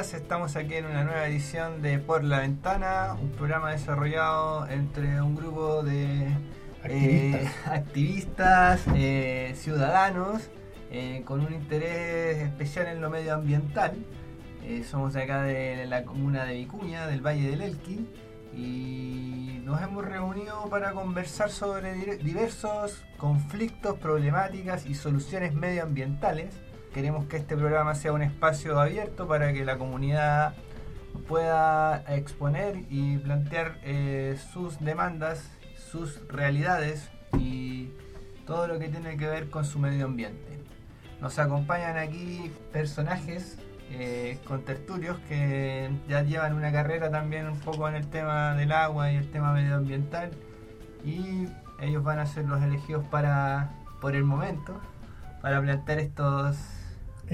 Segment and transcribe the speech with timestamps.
[0.00, 5.36] Estamos aquí en una nueva edición de Por la Ventana, un programa desarrollado entre un
[5.36, 6.26] grupo de
[6.84, 10.48] eh, activistas, eh, ciudadanos,
[10.90, 13.92] eh, con un interés especial en lo medioambiental.
[14.64, 18.06] Eh, somos de acá de la comuna de Vicuña, del Valle del Elqui,
[18.54, 26.54] y nos hemos reunido para conversar sobre di- diversos conflictos, problemáticas y soluciones medioambientales.
[26.92, 30.54] Queremos que este programa sea un espacio abierto para que la comunidad
[31.28, 37.90] pueda exponer y plantear eh, sus demandas, sus realidades y
[38.44, 40.58] todo lo que tiene que ver con su medio ambiente.
[41.20, 43.58] Nos acompañan aquí personajes
[43.92, 48.72] eh, con tertulios que ya llevan una carrera también un poco en el tema del
[48.72, 50.32] agua y el tema medioambiental
[51.04, 51.46] y
[51.80, 54.80] ellos van a ser los elegidos para, por el momento,
[55.40, 56.79] para plantear estos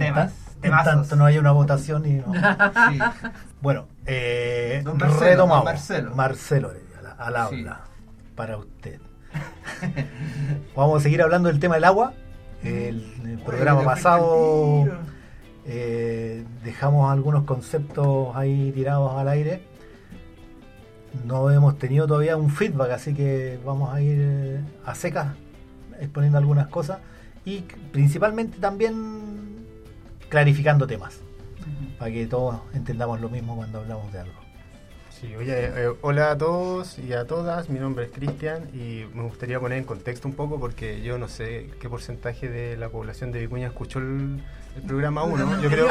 [0.05, 0.33] temas.
[0.57, 0.85] en temazos.
[0.95, 2.33] tanto no haya una votación y no.
[2.91, 2.99] Sí.
[3.61, 5.65] Bueno, eh, Don Marcelo, retomamos.
[5.89, 6.71] don Marcelo.
[7.19, 7.55] Al, Sí.
[7.61, 7.81] aula,
[8.35, 9.01] para usted.
[10.77, 12.13] Vamos a seguir hablando del tema del agua.
[12.63, 14.87] El, el programa pasado
[15.67, 19.63] eh, dejamos algunos conceptos ahí tirados al aire.
[21.25, 25.29] No hemos tenido todavía un feedback, así que vamos a ir eh, a secas
[26.01, 26.99] exponiendo algunas cosas
[27.47, 27.61] y
[27.93, 29.16] principalmente también
[30.29, 31.21] clarificando temas
[31.99, 34.35] para que todos entendamos lo mismo cuando hablamos de algo.
[35.11, 39.23] Sí, oye, eh, hola a todos y a todas, mi nombre es Cristian y me
[39.23, 43.33] gustaría poner en contexto un poco porque yo no sé qué porcentaje de la población
[43.33, 44.43] de Vicuña escuchó el,
[44.77, 45.89] el programa 1, yo creo.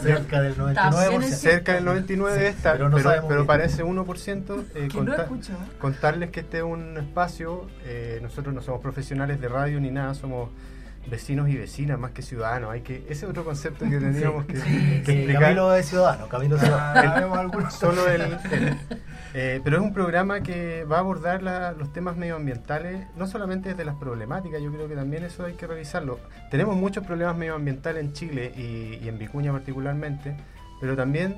[0.00, 1.22] Cerca del También 99%.
[1.24, 3.46] es cerca del 99 de estar, pero pero, no pero bien.
[3.46, 5.52] para ese 1% eh, Que no conta- escucho.
[5.78, 10.14] contarles que este es un espacio, eh, nosotros no somos profesionales de radio ni nada,
[10.14, 10.48] somos
[11.10, 14.56] vecinos y vecinas más que ciudadanos, hay que ese es otro concepto que tendríamos que,
[14.56, 14.62] Sí,
[15.04, 15.12] que sí.
[15.12, 15.42] explicar.
[15.42, 17.34] Camilo es ciudadano, Camilo ciudadano.
[17.34, 17.70] Ah.
[17.70, 18.76] Solo el, el-
[19.34, 23.70] eh, pero es un programa que va a abordar la- los temas medioambientales, no solamente
[23.70, 26.18] desde las problemáticas, yo creo que también eso hay que revisarlo.
[26.50, 30.36] Tenemos muchos problemas medioambientales en Chile y, y en Vicuña particularmente,
[30.80, 31.36] pero también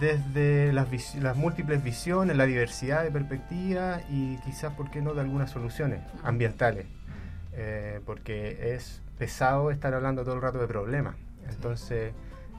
[0.00, 0.86] desde las,
[1.16, 6.00] las múltiples visiones, la diversidad de perspectivas y quizás, ¿por qué no?, de algunas soluciones
[6.22, 6.86] ambientales.
[7.52, 11.16] Eh, porque es pesado estar hablando todo el rato de problemas.
[11.48, 12.12] Entonces,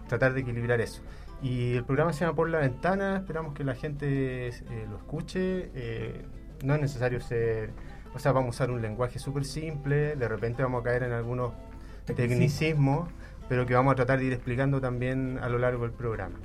[0.07, 1.01] tratar de equilibrar eso.
[1.41, 5.71] Y el programa se llama Por la Ventana, esperamos que la gente eh, lo escuche.
[5.73, 6.25] eh,
[6.63, 7.71] no es necesario ser,
[8.13, 11.11] o sea, vamos a usar un lenguaje súper simple, de repente vamos a caer en
[11.13, 11.53] algunos
[12.05, 13.09] tecnicismos,
[13.49, 16.37] pero que vamos a tratar de ir explicando también a lo largo del programa.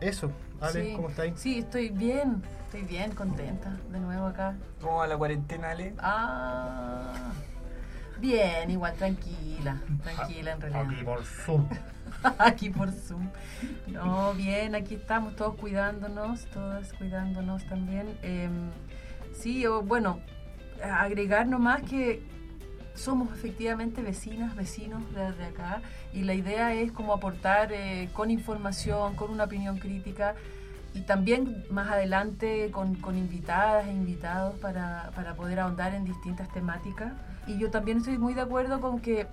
[0.00, 0.30] Eso,
[0.60, 0.92] Ale, Sí.
[0.94, 1.34] ¿cómo estáis?
[1.38, 4.56] Sí, estoy bien, estoy bien, contenta de nuevo acá.
[4.80, 5.94] ¿Cómo va la cuarentena, Ale?
[5.98, 7.32] Ah,
[8.18, 10.86] bien, igual, tranquila, tranquila en realidad.
[10.90, 11.68] Aquí por Zoom.
[12.38, 13.28] aquí por Zoom.
[13.86, 18.18] No, bien, aquí estamos todos cuidándonos, todas cuidándonos también.
[18.22, 18.50] Eh,
[19.32, 20.18] sí, o, bueno,
[20.82, 22.20] agregar nomás que
[22.94, 29.14] somos efectivamente vecinas, vecinos desde acá y la idea es como aportar eh, con información,
[29.14, 30.34] con una opinión crítica
[30.96, 37.12] y también más adelante con, invitadas e invitados para, para poder ahondar en distintas temáticas.
[37.46, 39.26] Y yo también estoy muy de acuerdo con que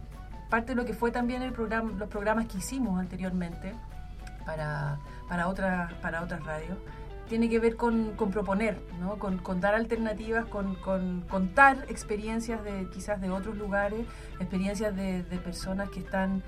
[0.49, 3.73] parte de lo que fue también el programa, los programas que hicimos anteriormente
[4.45, 6.77] para, para, otras para otras radios,
[7.29, 9.17] tiene que ver con, con proponer, ¿no?
[9.17, 14.05] con, con dar alternativas, con, con contar experiencias de quizás de otros lugares,
[14.41, 16.43] experiencias de personas que están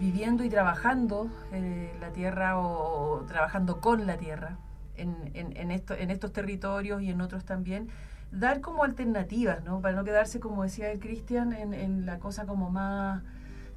[0.00, 4.58] viviendo y trabajando eh, la tierra o, o trabajando con la tierra
[4.96, 7.88] en, en, en, esto, en estos territorios y en otros también
[8.30, 9.80] dar como alternativas, ¿no?
[9.80, 13.22] Para no quedarse, como decía el Cristian, en, en la cosa como más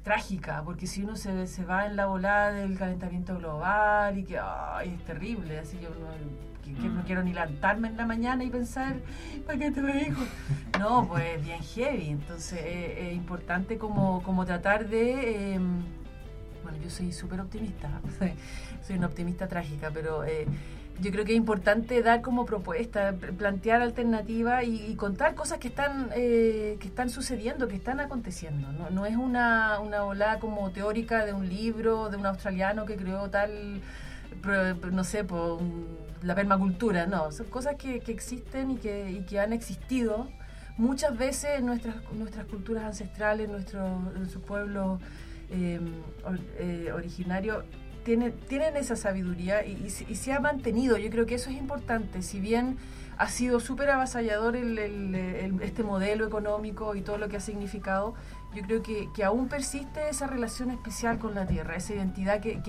[0.02, 4.38] trágica, porque si uno se, se va en la volada del calentamiento global y que
[4.38, 6.06] ay, es terrible, así yo no,
[6.64, 8.96] que, que no quiero ni levantarme en la mañana y pensar,
[9.46, 10.22] ¿para qué te digo?
[10.78, 15.60] No, pues bien heavy, entonces eh, es importante como, como tratar de...
[16.68, 17.88] Bueno, yo soy súper optimista,
[18.86, 20.24] soy, una optimista trágica, pero...
[20.24, 20.46] Eh,
[21.00, 26.10] yo creo que es importante dar como propuesta, plantear alternativas y, contar cosas que están
[26.12, 28.72] eh, que están sucediendo, que están aconteciendo.
[28.72, 32.96] No, no es una, una ola como teórica de un libro de un australiano que
[32.96, 33.80] creó tal,
[34.90, 35.60] no sé, por
[36.22, 37.06] la permacultura.
[37.06, 40.28] No, son cosas que, existen y que, y que han existido
[40.78, 45.00] muchas veces en nuestras, nuestras culturas ancestrales, en nuestros nuestro pueblos
[45.50, 45.80] eh,
[46.58, 47.64] eh, originarios
[48.48, 50.96] tienen, esa sabiduría y, se ha mantenido.
[50.96, 52.22] Yo creo que eso es importante.
[52.22, 52.78] Si bien
[53.18, 58.14] ha sido súper avasallador este modelo económico y todo lo que ha significado,
[58.54, 62.60] yo creo que, aún persiste esa relación especial con la tierra, esa identidad que,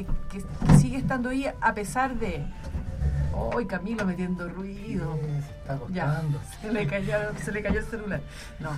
[0.77, 2.45] sigue estando ahí a pesar de...
[3.55, 5.17] ¡Ay, Camilo metiendo ruido!
[6.61, 8.21] se le, cayó, se le cayó el celular.
[8.59, 8.71] No.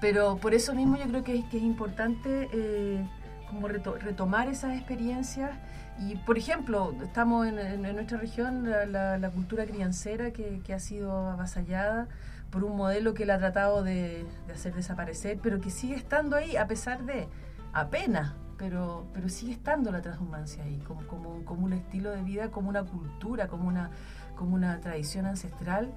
[0.00, 3.04] Pero por eso mismo yo creo que es, que es importante eh,
[3.48, 5.50] como retomar esas experiencias
[5.98, 12.08] y, por ejemplo, estamos en, nuestra región, la, cultura criancera que, ha sido avasallada
[12.50, 16.56] por un modelo que la ha tratado de, hacer desaparecer, pero que sigue estando ahí
[16.56, 17.28] a pesar de
[17.72, 22.50] apenas, pero, pero sigue estando la transhumancia ahí, como, como, como un estilo de vida,
[22.50, 23.90] como una cultura, como una,
[24.36, 25.92] como una tradición ancestral.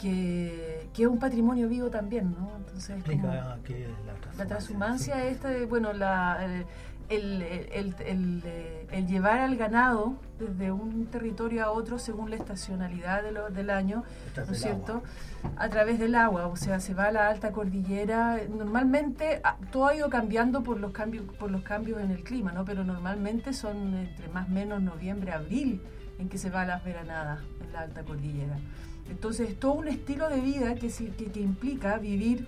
[0.00, 2.56] Que, que, es un patrimonio vivo también, ¿no?
[2.56, 4.38] Entonces, Explica qué es la transhumancia.
[4.38, 6.64] La transhumancia es, bueno, la, eh,
[7.10, 12.36] el, el, el, eh, el, llevar al ganado desde un territorio a otro según la
[12.36, 14.04] estacionalidad de del año,
[14.36, 15.02] ¿no es cierto?
[15.56, 18.38] A través del agua, o sea, se va a la alta cordillera.
[18.48, 22.52] Normalmente ah, todo ha ido cambiando por los cambios, por los cambios en el clima,
[22.52, 22.64] ¿no?
[22.64, 25.82] Pero normalmente son entre más o menos noviembre, abril
[26.20, 28.56] en que se va a las veranadas en la alta cordillera.
[29.10, 32.46] Entonces, todo un estilo de vida que, que, implica vivir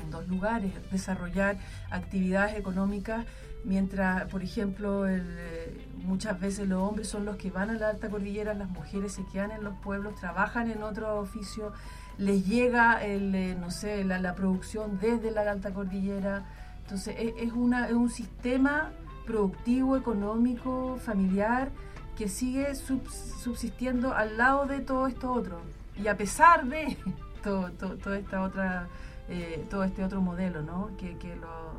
[0.00, 1.58] en dos lugares, desarrollar
[1.90, 3.26] actividades económicas
[3.64, 8.08] Mientras, por ejemplo, eh, muchas veces los hombres son los que van a la alta
[8.08, 11.72] cordillera, las mujeres se quedan en los pueblos, trabajan en otro oficio,
[12.18, 16.46] les llega, el, eh, no sé, la, producción desde la alta cordillera.
[16.82, 18.92] Entonces, es, una, es un sistema
[19.26, 21.70] productivo, económico, familiar,
[22.16, 25.60] que sigue subsistiendo al lado de todo esto otro.
[26.02, 26.96] Y a pesar de
[27.42, 28.88] todo, todo, esta otra,
[29.28, 30.90] eh, todo este otro modelo, ¿no?
[30.96, 31.72] Que, que lo,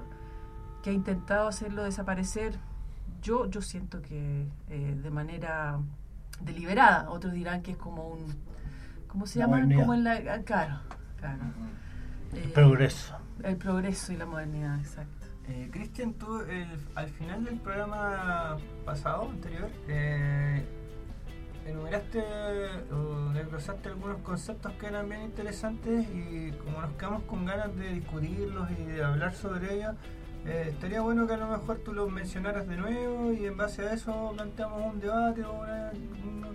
[0.83, 2.57] que ha intentado hacerlo desaparecer,
[3.21, 5.79] yo, yo siento que eh, de manera
[6.41, 7.09] deliberada.
[7.09, 8.35] Otros dirán que es como un.
[9.07, 9.61] ¿Cómo se llama?
[9.61, 10.13] Como en la.
[10.13, 10.79] Ah, claro,
[11.17, 11.39] claro.
[12.33, 13.15] el eh, progreso.
[13.43, 15.25] El progreso y la modernidad, exacto.
[15.47, 16.41] Eh, Cristian, tú
[16.93, 20.63] al final del programa pasado, anterior, eh,
[21.69, 22.23] enumeraste
[22.91, 27.93] o desglosaste algunos conceptos que eran bien interesantes y como nos quedamos con ganas de
[27.93, 29.95] discutirlos y de hablar sobre ellos,
[30.45, 33.81] eh, estaría bueno que a lo mejor tú lo mencionaras de nuevo y en base
[33.81, 35.91] a eso planteamos un debate o una,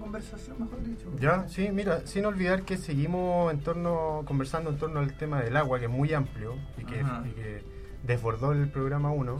[0.00, 1.10] conversación, mejor dicho.
[1.18, 5.56] Ya, sí, mira, sin olvidar que seguimos en torno, conversando en torno al tema del
[5.56, 7.62] agua, que es muy amplio y que,
[8.04, 9.38] desbordó el programa 1.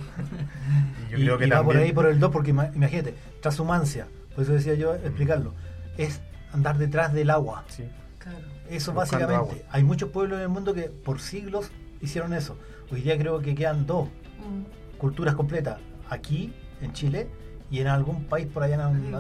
[1.17, 4.55] y yo creo que va por ahí por el 2, porque imagínate, transhumancia, por eso
[4.55, 5.53] decía yo explicarlo,
[5.99, 6.21] es
[6.53, 7.65] andar detrás del agua.
[7.69, 7.85] Sí.
[8.19, 8.39] Claro.
[8.71, 9.65] Eso básicamente.
[9.71, 11.71] Hay muchos pueblos en el mundo que por siglos
[12.01, 12.57] hicieron eso.
[12.91, 14.09] Hoy día creo que quedan dos
[14.39, 14.99] Mm.
[14.99, 15.79] culturas completas
[16.11, 17.29] aquí en Chile
[17.71, 19.17] y en algún país por allá en,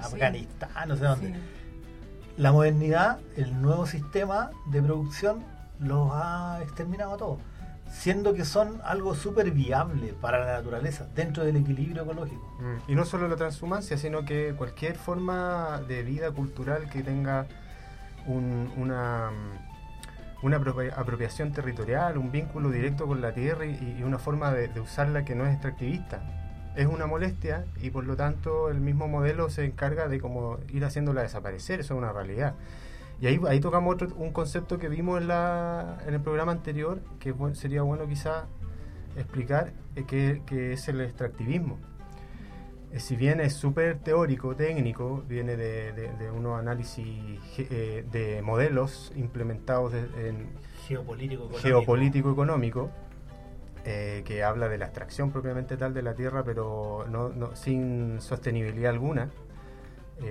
[0.00, 1.34] Afganistán, no sé dónde.
[2.36, 5.44] La modernidad, el nuevo sistema de producción
[5.78, 7.38] los ha exterminado a todos,
[7.92, 12.56] siendo que son algo súper viable para la naturaleza, dentro del equilibrio ecológico.
[12.58, 12.90] Mm.
[12.90, 17.46] Y no solo la transhumancia, sino que cualquier forma de vida cultural que tenga
[18.26, 19.30] una
[20.42, 25.34] una apropiación territorial, un vínculo directo con la tierra y, una forma de, usarla que
[25.34, 26.20] no es extractivista.
[26.74, 30.84] Es una molestia y por lo tanto el mismo modelo se encarga de como ir
[30.84, 32.54] haciéndola desaparecer, eso es una realidad.
[33.22, 37.00] Y ahí, ahí tocamos otro, un concepto que vimos en, la, en el programa anterior,
[37.20, 38.48] que sería bueno quizá
[39.16, 41.78] explicar, eh, que, que es el extractivismo.
[42.90, 47.06] Eh, si bien es súper teórico, técnico, viene de, unos análisis
[47.58, 50.48] eh, de modelos implementados en
[51.60, 52.90] geopolítico económico,
[53.84, 58.90] eh, que habla de la extracción propiamente tal de la tierra, pero no, sin sostenibilidad
[58.90, 59.30] alguna,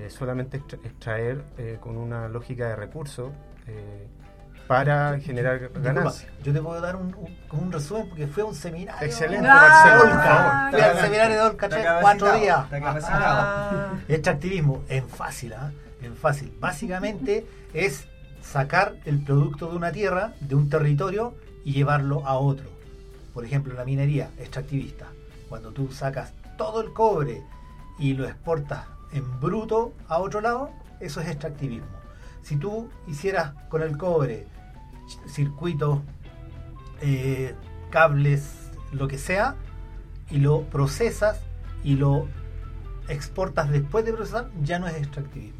[0.10, 1.44] solamente extraer
[1.80, 3.32] con una lógica de recursos
[4.72, 6.32] para generar ganancias.
[6.44, 7.12] Yo te puedo dar un,
[7.50, 9.06] como un resumen porque fue un seminario.
[9.06, 10.72] Excelente, Marcelo.
[10.72, 12.66] Fui al seminario de Olca cuatro días.
[14.08, 15.74] Extractivismo, en fácil, ¿ah?
[16.02, 16.54] En fácil.
[16.58, 18.08] Básicamente es
[18.42, 21.34] sacar el producto de una tierra, de un territorio
[21.66, 22.70] y llevarlo a otro.
[23.34, 25.08] Por ejemplo, la minería extractivista.
[25.50, 27.42] Cuando tú sacas todo el cobre
[28.00, 31.88] y lo exportas en bruto a otro lado, eso es extractivismo.
[32.42, 34.48] Si tú hicieras con el cobre
[35.28, 36.00] circuitos,
[37.02, 37.56] eh,
[37.90, 39.56] cables, lo que sea,
[40.30, 41.42] y lo procesas
[41.84, 42.28] y lo
[43.10, 45.60] exportas después de procesar, ya no es extractivismo.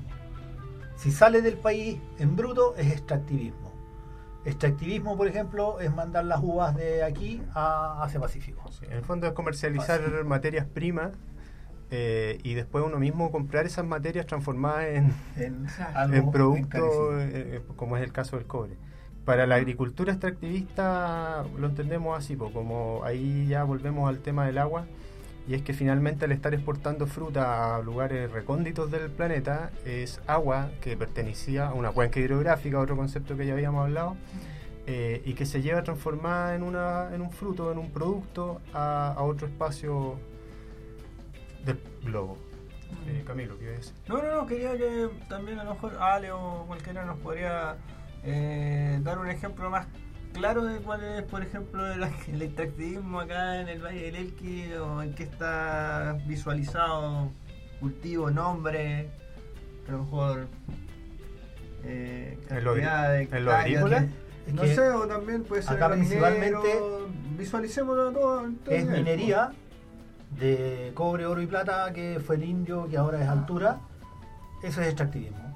[0.96, 3.72] Si sale del país en bruto, es extractivismo.
[4.46, 8.70] Extractivismo, por ejemplo, es mandar las uvas de aquí a Asia Pacífico.
[8.82, 11.12] en el fondo es comercializar materias primas
[11.92, 15.14] eh, y después uno mismo comprar esas materias transformadas en,
[16.14, 18.76] en, productos, eh, como es el caso del cobre.
[19.26, 24.86] Para la agricultura extractivista lo entendemos así, como ahí ya volvemos al tema del agua,
[25.48, 30.70] y es que finalmente al estar exportando fruta a lugares recónditos del planeta, es agua
[30.82, 34.16] que pertenecía a una cuenca hidrográfica, otro concepto que ya habíamos hablado,
[34.88, 39.16] eh, y que se lleva transformada en, una, en un fruto, en un producto, a,
[39.20, 40.16] otro espacio
[41.66, 42.38] del globo.
[43.08, 43.94] Eh, Camilo, ¿qué decir?
[44.08, 47.78] No, no, no, quería que también a lo mejor Ale o cualquiera nos podría
[48.24, 49.88] eh, dar un ejemplo más
[50.34, 52.04] claro de cuál es, por ejemplo, el,
[52.42, 57.32] extractivismo acá en el Valle del Elqui o en qué está visualizado
[57.80, 59.10] cultivo, nombre,
[59.88, 60.48] a lo mejor
[61.84, 64.08] eh, ¿En lo, agrícola?
[64.54, 66.80] no sé, o también puede ser acá principalmente
[67.38, 68.50] visualicémoslo todo.
[68.68, 69.52] es minería
[70.40, 73.80] de cobre, oro y plata que fue el indio que ahora es altura.
[74.64, 75.56] Eso es extractivismo.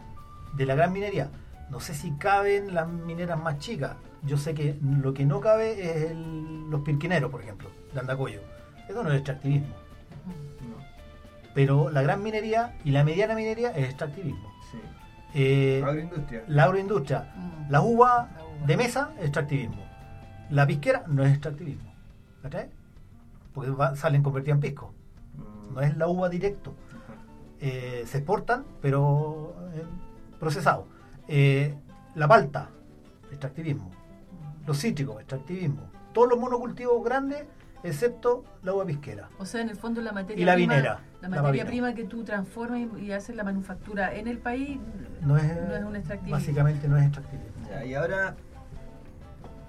[0.54, 1.30] De la gran minería
[1.70, 3.96] no sé si caben las mineras más chicas.
[4.24, 8.42] Yo sé que lo que no cabe es los pirquineros, por ejemplo, de Andacoyo.
[8.88, 9.74] Eso no es extractivismo.
[11.54, 14.52] Pero la gran minería y la mediana minería es extractivismo.
[14.72, 14.78] Sí.
[15.34, 16.44] Eh, la agroindustria.
[16.48, 17.34] La agroindustria.
[17.36, 17.72] Mm.
[17.72, 18.30] La uva
[18.66, 19.84] de mesa es extractivismo.
[20.50, 21.94] La pisquera no es extractivismo.
[22.44, 22.68] ¿Cachai?
[23.56, 24.94] Porque salen convertidas en pisco.
[25.38, 25.74] Mm.
[25.74, 26.76] No es la uva directo.
[27.60, 29.84] Eh, se exportan, pero eh,
[30.40, 30.88] procesado.
[31.28, 31.74] Eh,
[32.14, 32.70] la palta,
[33.32, 33.92] extractivismo.
[34.68, 35.90] Los cítricos, extractivismo.
[36.14, 37.46] Todos los monocultivos grandes,
[37.84, 39.30] excepto la uva pisquera.
[39.40, 42.04] O sea, en el fondo la materia y la prima, vinera, la materia prima que
[42.04, 44.78] tú transformas y, haces la manufactura en el país
[45.22, 45.44] no es,
[45.86, 46.38] un extractivismo.
[46.38, 47.86] Básicamente no es extractivismo.
[47.86, 48.36] y ahora,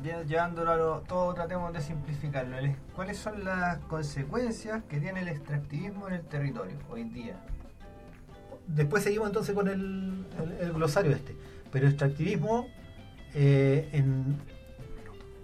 [0.03, 2.57] llevándolo a todo, tratemos de simplificarlo.
[2.95, 7.41] ¿Cuáles son las consecuencias que tiene el extractivismo en el territorio hoy día?
[8.67, 11.35] después seguimos entonces con el, glosario este.
[11.73, 12.69] Pero extractivismo
[13.35, 14.39] eh, en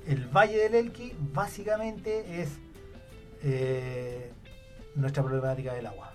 [0.06, 2.59] el Valle del Elqui básicamente es
[3.42, 4.32] eh,
[4.94, 6.12] nuestra problemática del agua.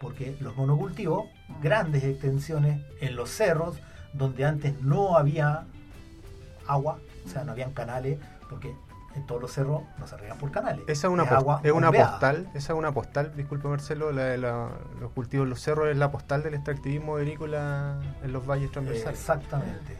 [0.00, 1.28] Porque los monocultivos,
[1.60, 3.80] grandes extensiones en los cerros,
[4.12, 5.66] donde antes no había
[6.68, 8.74] agua, o sea, no habían canales, porque
[9.14, 10.84] en todos los cerros no se regan por canales.
[10.86, 11.24] Esa es una,
[11.62, 15.60] es una postal, esa es una postal, disculpe Marcelo, la de los cultivos en los
[15.60, 19.18] cerros es la postal del extractivismo agrícola en los valles transversales.
[19.18, 19.96] exactamente.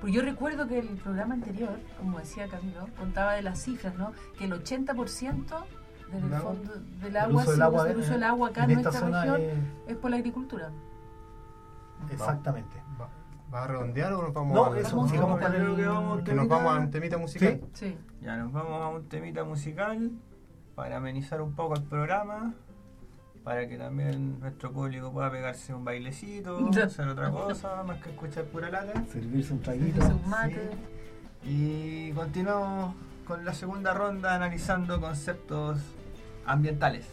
[0.00, 4.12] Porque yo recuerdo que el programa anterior, como decía Camilo, contaba de las cifras, ¿no?
[4.36, 5.64] Que el 80%
[6.10, 9.40] del, fondo, del agua, uso, del agua, uso del agua acá en, nuestra región
[9.86, 9.96] es...
[9.96, 10.70] por la agricultura.
[12.10, 12.82] Exactamente.
[13.00, 13.08] ¿Va
[13.54, 14.78] a redondear o nos vamos no, a.?
[14.78, 17.60] eso, sigamos con el, que, vamos que nos vamos a un temita musical.
[17.74, 17.96] Sí.
[18.20, 20.10] Ya nos vamos a un temita musical
[20.74, 22.54] para amenizar un poco el programa.
[23.44, 28.44] Para que también nuestro público pueda pegarse un bailecito, hacer otra cosa, más que escuchar
[28.44, 29.04] pura lata.
[29.12, 30.04] Servirse un traguito.
[30.04, 30.70] un mate.
[31.42, 32.94] Y continuamos
[33.26, 35.80] con la segunda ronda analizando conceptos
[36.46, 37.06] ambientales.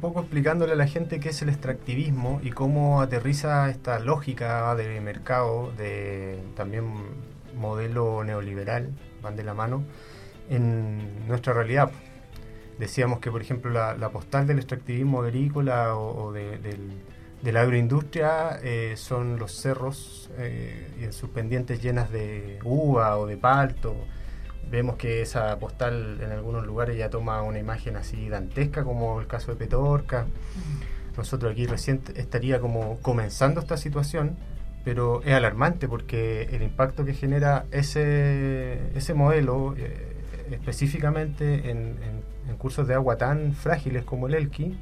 [0.00, 5.00] Poco explicándole a la gente qué es el extractivismo y cómo aterriza esta lógica de
[5.00, 6.84] mercado, de también
[7.56, 8.90] modelo neoliberal,
[9.22, 9.84] van de la mano,
[10.48, 11.90] en nuestra realidad.
[12.78, 16.92] Decíamos que, por ejemplo, la, postal del extractivismo agrícola o, de, del-
[17.42, 23.26] de la agroindustria eh, son los cerros eh, y sus pendientes llenas de uva o
[23.26, 23.94] de palto.
[24.70, 29.26] Vemos que esa postal en algunos lugares ya toma una imagen así dantesca, como el
[29.26, 30.26] caso de Petorca.
[31.16, 34.36] Nosotros aquí recién estaría como comenzando esta situación,
[34.84, 40.16] pero es alarmante porque el impacto que genera ese, ese modelo, eh,
[40.52, 44.76] específicamente en, en- en cursos de agua tan frágiles como el Elqui,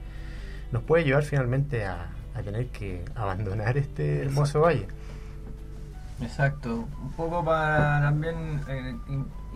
[0.71, 4.87] nos puede llevar finalmente a, a tener que abandonar este hermoso valle.
[6.21, 6.89] Exacto.
[7.03, 8.97] Un poco para también eh,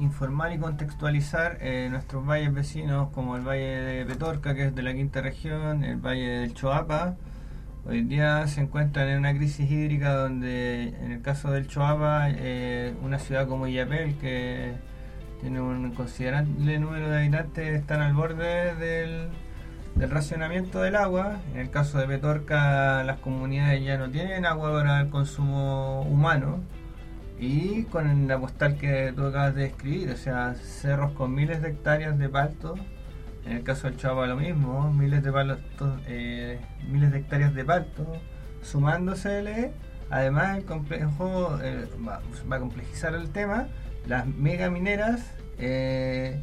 [0.02, 4.82] informar y contextualizar eh, nuestros valles vecinos como el Valle de Petorca, que es de
[4.82, 7.14] la quinta región, el Valle del Choapa.
[7.86, 12.94] Hoy día se encuentran en una crisis hídrica donde, en el caso del Choapa, eh,
[13.02, 14.74] una ciudad como Illapel, que
[15.40, 19.28] tiene un considerable número de habitantes, están al borde del,
[19.94, 21.38] del racionamiento del agua.
[21.54, 26.60] En el caso de Petorca, las comunidades ya no tienen agua para el consumo humano.
[27.38, 31.70] Y con la postal que tú acabas de describir, o sea, cerros con miles de
[31.70, 32.74] hectáreas de palto.
[33.44, 37.64] En el caso del Chapa lo mismo, miles de palto, eh, miles de hectáreas de
[37.64, 38.06] palto,
[38.62, 39.72] sumándosele,
[40.10, 42.20] además el complejo eh, va,
[42.56, 43.66] a complejizar el tema,
[44.06, 46.40] las megamineras eh,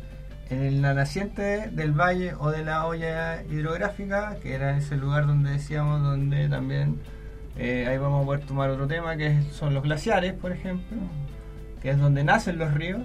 [0.49, 5.51] en la naciente del valle o de la olla hidrográfica, que era ese lugar donde
[5.51, 6.99] decíamos, donde también
[7.59, 10.97] eh, ahí vamos a poder tomar otro tema, que son los glaciares, por ejemplo,
[11.81, 13.01] que es donde nacen los ríos,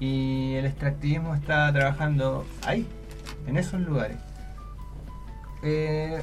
[0.00, 2.86] y el extractivismo está trabajando ahí,
[3.46, 4.16] en esos lugares.
[5.62, 6.22] Eh,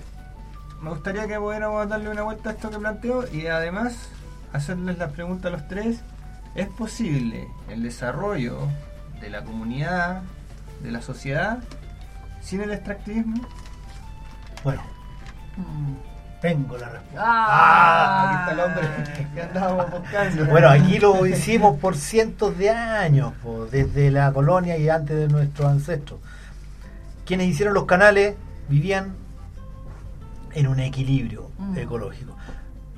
[0.81, 4.09] me gustaría que pudiéramos darle una vuelta a esto que planteo y además
[4.51, 6.01] hacerles la pregunta a los tres.
[6.55, 8.57] ¿Es posible el desarrollo
[9.19, 10.21] de la comunidad,
[10.81, 11.63] de la sociedad,
[12.41, 13.41] sin el extractivismo?
[14.63, 14.81] Bueno,
[15.57, 16.12] Mm.
[16.43, 17.23] Tengo la respuesta.
[17.25, 20.45] Ah, aquí está el hombre que andábamos buscando.
[20.47, 25.29] Bueno, aquí lo hicimos por cientos de años, po, desde la colonia y antes de
[25.29, 26.19] nuestros ancestros.
[27.25, 28.35] Quienes hicieron los canales
[28.67, 29.13] vivían
[30.53, 31.77] en un equilibrio Mm.
[31.77, 32.35] ecológico.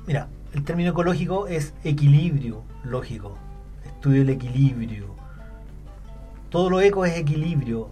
[0.08, 3.38] Mira, el término ecológico es equilibrio lógico.
[3.84, 5.14] Estudio el equilibrio.
[6.50, 7.90] Todo lo eco es equilibrio.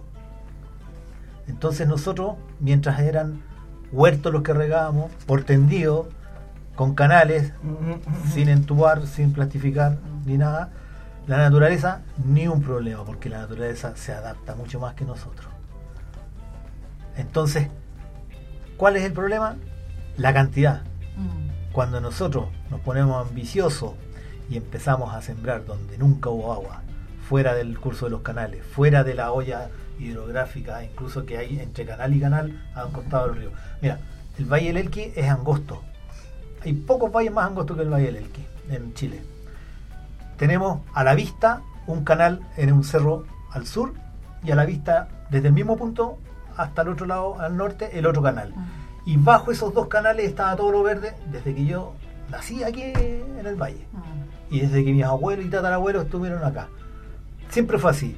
[1.47, 3.41] Entonces nosotros, mientras eran
[3.91, 6.09] huertos los que regábamos, por tendido,
[6.75, 7.53] con canales,
[8.33, 10.71] sin entubar, sin plastificar, ni nada,
[11.27, 15.47] la naturaleza ni un problema, porque la naturaleza se adapta mucho más que nosotros.
[17.17, 17.69] Entonces,
[18.77, 19.55] ¿cuál es el problema?
[20.17, 20.81] La cantidad.
[21.17, 21.71] Mm.
[21.71, 23.93] Cuando nosotros nos ponemos ambiciosos
[24.49, 26.81] y empezamos a sembrar donde nunca hubo agua,
[27.27, 31.85] fuera del curso de los canales, fuera de la olla hidrográfica, incluso que hay entre
[31.85, 33.51] canal y canal a un costado del río.
[33.81, 33.99] Mira,
[34.37, 35.81] el Valle del Elqui es angosto.
[36.61, 39.21] Hay pocos valles más angostos que el Valle del Elqui en Chile.
[40.37, 43.93] Tenemos a la vista un canal en un cerro al sur
[44.43, 46.17] y a la vista desde el mismo punto
[46.57, 48.53] hasta el otro lado al norte el otro canal.
[48.55, 49.09] Mm.
[49.09, 51.93] Y bajo esos dos canales estaba todo lo verde desde que yo
[52.29, 53.87] nací aquí en el valle.
[53.91, 54.53] Mm.
[54.53, 56.67] Y desde que mis abuelos y tatarabuelos estuvieron acá.
[57.49, 58.17] Siempre fue así.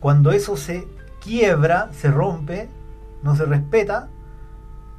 [0.00, 0.86] Cuando eso se
[1.22, 2.68] quiebra, se rompe,
[3.22, 4.08] no se respeta,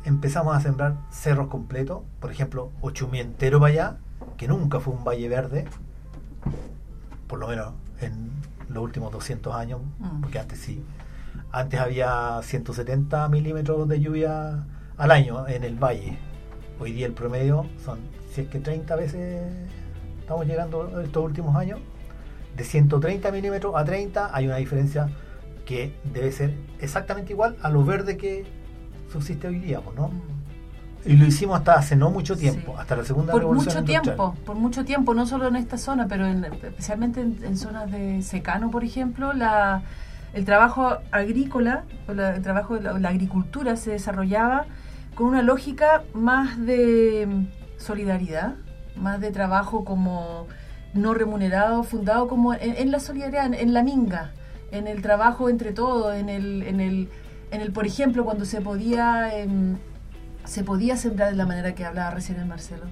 [0.03, 2.01] empezamos a sembrar cerros completos.
[2.19, 3.97] Por ejemplo, Ochumí entero para allá,
[4.37, 5.65] que nunca fue un valle verde,
[7.27, 8.31] por lo menos en
[8.69, 10.21] los últimos 200 años, Mm.
[10.21, 10.83] porque antes sí.
[11.51, 14.63] Antes había 170 milímetros de lluvia
[14.97, 16.17] al año en el valle.
[16.79, 17.99] Hoy día el promedio son,
[18.33, 19.41] si es que 30 veces
[20.19, 21.79] estamos llegando estos últimos años,
[22.57, 25.07] de 130 milímetros a 30 hay una diferencia
[25.65, 28.45] que debe ser exactamente igual a lo verde que
[29.11, 30.11] subsiste hoy día, ¿no?
[31.05, 32.77] Y lo hicimos hasta hace no mucho tiempo, Sí.
[32.81, 34.01] hasta la segunda por revolución mucho industrial.
[34.17, 37.89] tiempo, por mucho tiempo, no solo en esta zona, pero en- especialmente en, en zonas
[37.91, 39.83] de secano, por ejemplo, la,
[40.33, 44.65] el trabajo agrícola, o la- el trabajo de la, la agricultura se desarrollaba
[45.15, 47.45] con una lógica más de
[47.77, 48.55] solidaridad,
[48.95, 50.47] más de trabajo como
[50.93, 54.31] no remunerado, fundado como en, la solidaridad, en, la minga,
[54.71, 57.09] en el trabajo entre todos, en el, en el,
[57.51, 59.77] en el por ejemplo, cuando se podía em,
[60.47, 62.85] se podía sembrar de la manera que hablaba recién el Marcelo,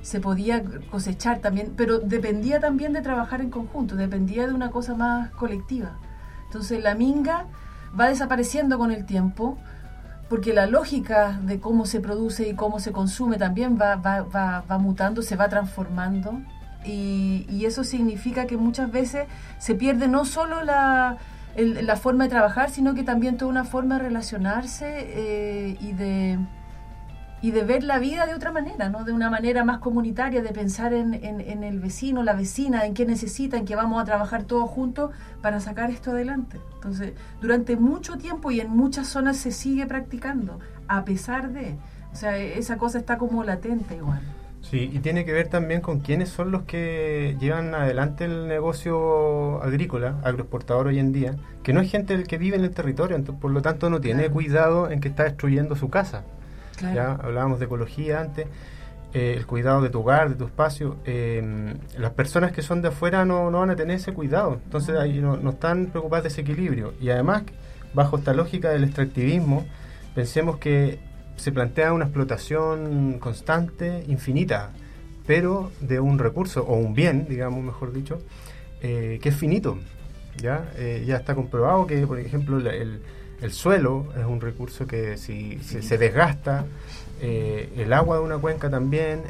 [0.00, 4.94] se podía cosechar también, pero dependía también de trabajar en conjunto, dependía de una cosa
[4.94, 5.98] más colectiva.
[6.46, 7.46] Entonces la minga
[7.98, 9.58] va desapareciendo con el tiempo,
[10.28, 14.64] porque la lógica de cómo se produce y cómo se consume también va, va, va,
[14.70, 16.40] va mutando, se va transformando.
[16.84, 19.26] Y, eso significa que muchas veces
[19.58, 21.18] se pierde no solo la,
[21.56, 26.38] la forma de trabajar, sino que también toda una forma de relacionarse eh, y de
[27.42, 29.04] y de ver la vida de otra manera, ¿no?
[29.04, 32.92] De una manera más comunitaria, de pensar en, en- en el vecino, la vecina, en
[32.92, 36.60] qué necesita, en que vamos a trabajar todos juntos para sacar esto adelante.
[36.74, 41.78] Entonces, durante mucho tiempo y en muchas zonas se sigue practicando, a pesar de,
[42.12, 44.20] o sea, esa cosa está como latente igual.
[44.62, 49.62] Sí, y tiene que ver también con quiénes son los que llevan adelante el negocio
[49.62, 53.16] agrícola, agroexportador hoy en día, que no es gente del que vive en el territorio,
[53.18, 54.34] ento- por lo tanto no tiene Claro.
[54.34, 56.24] cuidado en que está destruyendo su casa.
[56.76, 56.94] Claro.
[56.94, 58.46] Ya hablábamos de ecología antes,
[59.12, 60.96] eh, el cuidado de tu hogar, de tu espacio.
[61.04, 64.96] eh, las personas que son de afuera no, no van a tener ese cuidado, entonces
[64.96, 66.92] ahí no, no están preocupadas de ese equilibrio.
[67.00, 67.42] Y además,
[67.94, 69.66] bajo esta lógica del extractivismo,
[70.14, 71.00] pensemos que
[71.40, 74.72] se plantea una explotación constante, infinita,
[75.26, 78.18] pero de un recurso o un bien, digamos mejor dicho,
[78.82, 79.78] eh, que es finito.
[80.36, 80.70] ¿ya?
[80.76, 83.00] Eh, ya está comprobado que, por ejemplo, el,
[83.40, 86.66] el suelo es un recurso que si se, se desgasta,
[87.22, 89.22] eh, el agua de una cuenca también,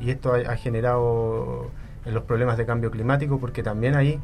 [0.00, 1.70] y esto ha, ha generado
[2.04, 4.18] en los problemas de cambio climático, porque también hay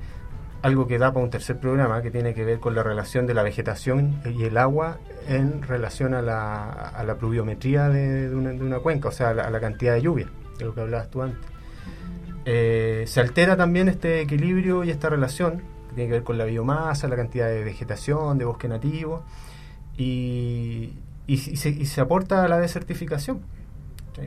[0.62, 3.34] algo que da para un tercer programa que tiene que ver con la relación de
[3.34, 8.50] la vegetación y el agua en relación a la, a la pluviometría de, de una,
[8.50, 11.10] de una cuenca, o sea, a la, a cantidad de lluvia, de lo que hablabas
[11.10, 11.40] tú antes.
[12.44, 16.44] Eh, se altera también este equilibrio y esta relación, que tiene que ver con la
[16.44, 19.22] biomasa, la cantidad de vegetación, de bosque nativo,
[19.96, 20.94] y,
[21.26, 23.40] y, se, y se aporta a la desertificación.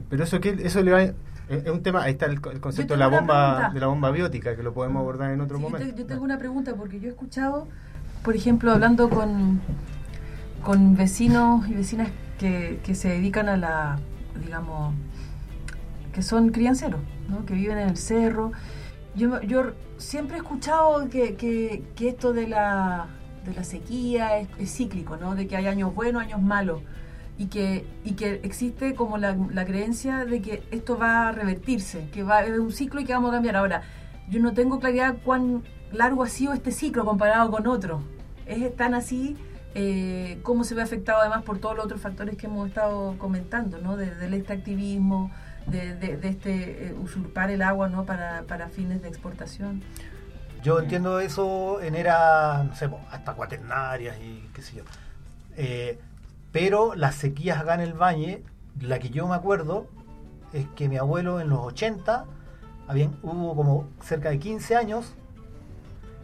[0.09, 1.13] Pero eso que eso le va es
[1.51, 4.11] es un tema, ahí está el, co- el concepto de la bomba de la bomba
[4.11, 5.93] biótica que lo podemos abordar en otro Sí, yo, momento.
[5.95, 7.67] te- yo tengo una pregunta porque yo he escuchado,
[8.23, 9.61] por ejemplo, hablando con,
[10.63, 12.09] con vecinos y vecinas
[12.39, 13.99] que, que se dedican a la,
[14.43, 14.93] digamos,
[16.13, 17.45] que son crianceros, ¿no?
[17.45, 18.51] que viven en el cerro.
[19.15, 23.07] Yo, yo siempre he escuchado que, que, que esto de la,
[23.45, 25.35] de la sequía es, es cíclico, ¿no?
[25.35, 26.81] de que hay años buenos, años malos.
[27.41, 32.07] Y que, y que existe como la, la creencia de que esto va a revertirse,
[32.13, 33.55] que va es un ciclo y que vamos a cambiar.
[33.55, 33.81] Ahora,
[34.29, 38.03] yo no tengo claridad cuán largo ha sido este ciclo comparado con otro.
[38.45, 39.37] ¿Es tan así?
[39.73, 43.79] Eh, ¿Cómo se ve afectado además por todos los otros factores que hemos estado comentando,
[43.79, 43.97] ¿no?
[43.97, 45.31] De- del extractivismo,
[45.65, 48.05] de, de- de este eh, usurpar el agua ¿no?
[48.05, 49.81] para, para fines de exportación.
[50.61, 54.83] Yo entiendo eso en era, no sé, hasta cuaternarias y qué sé yo.
[55.57, 55.99] Eh,
[56.51, 58.43] pero las sequías acá en el Valle,
[58.79, 59.87] la que yo me acuerdo,
[60.53, 62.25] es que mi abuelo en los 80,
[62.87, 65.13] habían, hubo como cerca de 15 años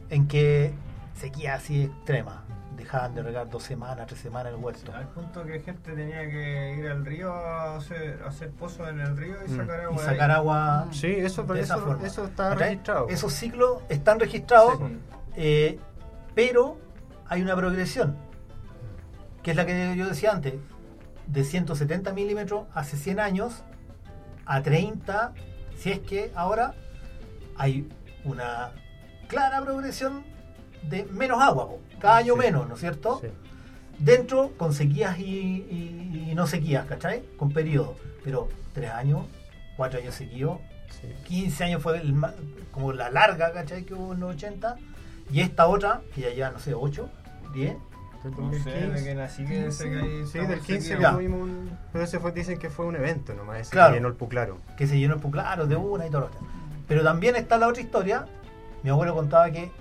[0.09, 0.73] en que
[1.19, 2.43] sequía así extrema.
[2.75, 4.93] Dejaban de regar dos semanas, tres semanas el huerto.
[4.93, 8.99] Al punto que gente tenía que ir al río a hacer, a hacer pozos en
[8.99, 9.57] el río y Mm.
[9.57, 9.95] sacar agua.
[9.95, 10.35] Y sacar ahí.
[10.37, 12.05] agua Sí, eso, de esa eso, forma.
[12.05, 13.07] eso está registrado.
[13.09, 14.99] Esos ciclos están registrados, Sí.
[15.37, 15.79] eh,
[16.35, 16.77] pero
[17.27, 18.15] hay una progresión,
[19.47, 20.55] que es la que yo decía antes,
[21.25, 23.63] de 170 milímetros hace 100 años
[24.45, 25.31] a 30,
[25.77, 26.73] si es que ahora
[27.55, 27.87] hay
[28.25, 28.71] una
[29.29, 30.25] clara progresión
[30.81, 31.79] de menos agua, po.
[31.97, 32.39] cada año Sí.
[32.39, 33.19] menos, ¿no es cierto?
[33.21, 33.29] Sí.
[33.99, 37.23] Dentro con sequías y, y- y no sequías, ¿cachai?
[37.37, 39.27] Con periodos, pero 3 años,
[39.77, 41.07] 4 años seguidos, Sí.
[41.25, 42.13] 15 años fue el
[42.73, 43.85] como la larga, ¿cachai?
[43.85, 44.75] Que hubo en los 80.
[45.31, 47.09] Y esta otra, que ya lleva, no sé, 8,
[47.53, 47.77] 10.
[48.35, 48.91] Del No sé, 2015.
[48.91, 50.99] de que nací que sé que ahí Sí, estamos del 15 sequía.
[51.01, 51.13] Ya.
[51.13, 51.77] tuvimos un...
[51.91, 53.91] Pero ese fue, dicen que fue un evento nomás, ese Claro.
[53.91, 54.57] que llenó el Puclaro.
[54.77, 56.39] que se llenó el claro de una y todo lo otro.
[56.87, 58.25] Pero también está la otra historia.
[58.83, 59.71] Mi abuelo contaba que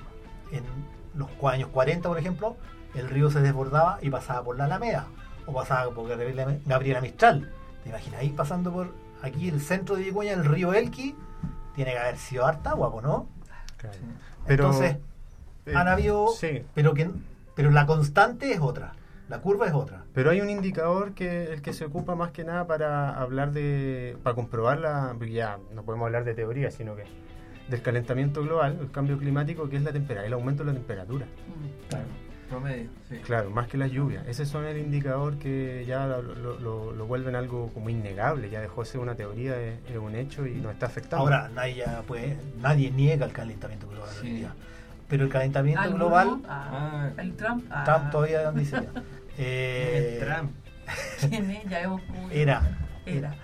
[0.52, 0.62] en
[1.14, 2.56] los años 40, por ejemplo,
[2.94, 5.06] el río se desbordaba y pasaba por la Alameda.
[5.48, 7.52] o pasaba por Gabriela, Mistral.
[7.84, 8.88] ¿Te imagináis pasando por
[9.22, 11.14] aquí el centro de Vicuña, el río Elqui?
[11.76, 13.28] Tiene que haber sido harta guapo, ¿no?
[13.76, 13.94] Claro.
[13.96, 14.04] Sí.
[14.46, 14.96] Pero, Entonces,
[15.66, 16.64] eh, han habido, sí.
[16.74, 17.10] pero que
[17.56, 18.92] pero la constante es otra,
[19.28, 20.04] la curva es otra.
[20.14, 24.16] Pero hay un indicador que el que se ocupa más que nada para hablar de,
[24.22, 27.02] para comprobar la, porque ya no podemos hablar de teoría, sino que
[27.68, 31.26] del calentamiento global, el cambio climático, que es la temperatura, el aumento de la temperatura.
[31.26, 32.48] Mm.
[32.48, 33.16] Promedio, sí.
[33.24, 34.24] Claro, más que las lluvias.
[34.28, 38.60] Ese son el indicador que ya lo, lo- lo- lo vuelven algo como innegable, ya
[38.60, 41.24] dejó de ser una teoría, es, es un hecho y nos está afectando.
[41.24, 44.46] Ahora nadie ya puede, nadie niega el calentamiento global Sí.
[45.08, 47.22] Pero el calentamiento global, Ah, Ah.
[47.22, 47.64] el Trump.
[47.70, 47.84] Ah.
[47.84, 49.02] Trump todavía dice ya.
[49.38, 50.50] Eh, El Trump.
[51.28, 51.64] ¿Quién es?
[51.68, 52.00] Ya hemos.
[52.30, 52.62] Era.
[53.06, 53.34] Era.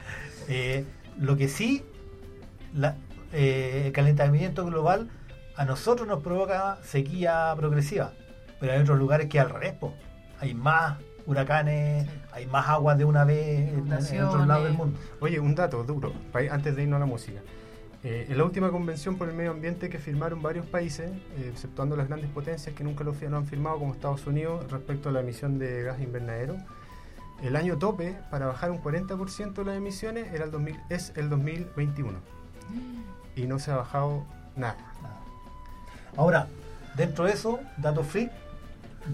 [0.49, 0.85] Eh,
[1.19, 1.85] lo que sí,
[2.75, 2.97] la-
[3.33, 5.09] eh, el calentamiento global
[5.57, 8.13] a nosotros nos provoca sequía progresiva,
[8.61, 9.95] pero hay otros lugares que al revés, po.
[10.41, 10.97] hay más
[11.27, 12.11] huracanes, Sí.
[12.33, 14.99] hay más agua de una vez en, en otros lados del mundo.
[15.21, 16.13] Oye, un dato duro,
[16.51, 17.41] antes de irnos a la música.
[18.05, 21.97] Eh, en la última convención por el medio ambiente que firmaron varios países, eh, exceptuando
[21.97, 25.59] las grandes potencias que nunca lo, han firmado, como Estados Unidos, respecto a la emisión
[25.59, 26.57] de gas invernadero,
[27.43, 31.29] el año tope para bajar un 40% de las emisiones era el 2000, es el
[31.29, 32.19] 2021.
[33.37, 34.25] Y no se ha bajado
[34.57, 34.77] nada.
[36.17, 36.49] Ahora,
[36.97, 38.33] dentro de eso, dato freak,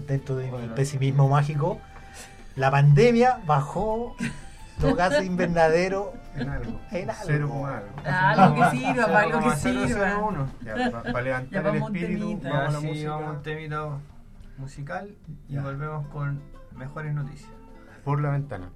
[0.07, 0.75] dentro de mi Bueno.
[0.75, 1.79] pesimismo mágico,
[2.55, 4.15] la pandemia bajó
[4.81, 6.79] los gases invernaderos En algo.
[6.91, 7.21] En algo.
[7.25, 7.89] Cero coma algo.
[8.05, 10.09] Ah, lo que sirva, para lo que sirva.
[10.15, 10.47] 0,001.
[10.63, 13.43] Ya, para levantar Ya el espíritu, vamos a la Ya, sí, música vamos a un
[13.43, 13.87] temita
[14.57, 15.15] musical
[15.47, 15.61] y Ya.
[15.61, 16.41] volvemos con
[16.75, 17.51] mejores noticias.
[18.03, 18.69] por la ventana.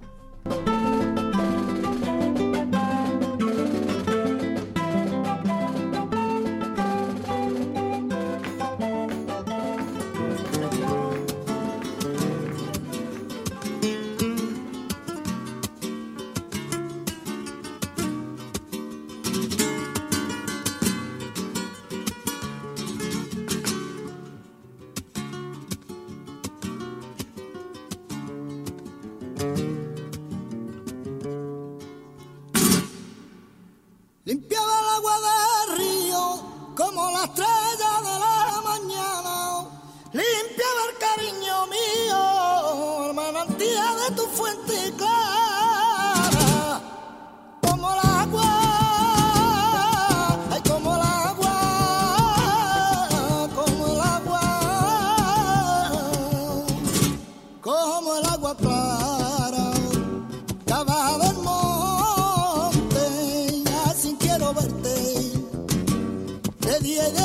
[66.74, 67.24] De día y de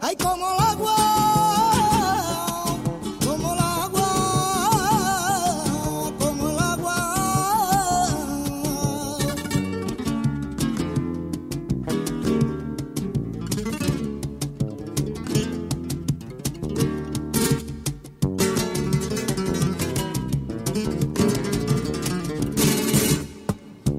[0.00, 0.96] ay como el agua
[3.26, 4.10] como el agua
[6.18, 6.98] como el agua.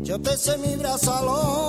[0.03, 1.68] Yo te mi brazo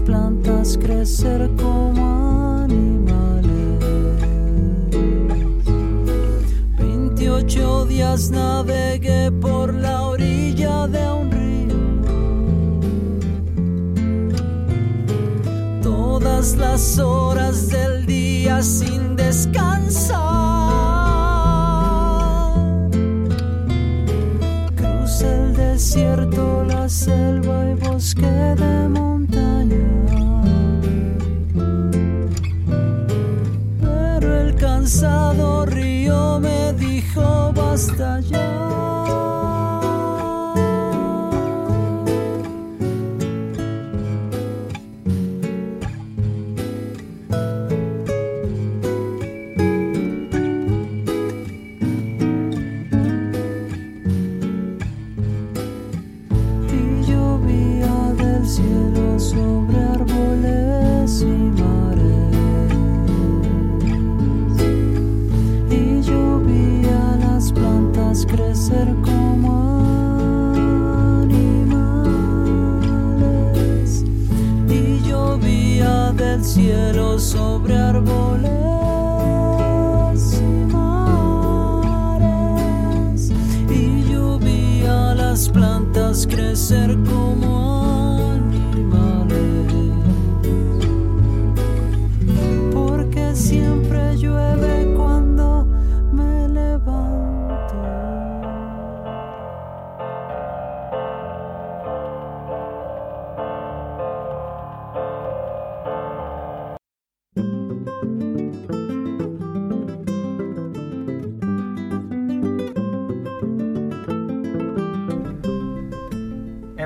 [0.00, 3.78] plantas crecer como animales.
[6.78, 11.76] Veintiocho días navegué por la orilla de un río.
[15.82, 20.51] Todas las horas del día sin descansar.
[26.92, 29.88] Selva y bosque de montaña.
[33.80, 38.31] Pero el cansado río me dijo basta ya.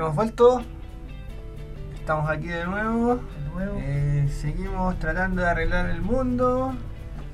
[0.07, 0.63] Hemos vuelto.
[1.97, 3.19] Estamos aquí de nuevo.
[3.81, 6.73] Eh, seguimos tratando de arreglar el mundo.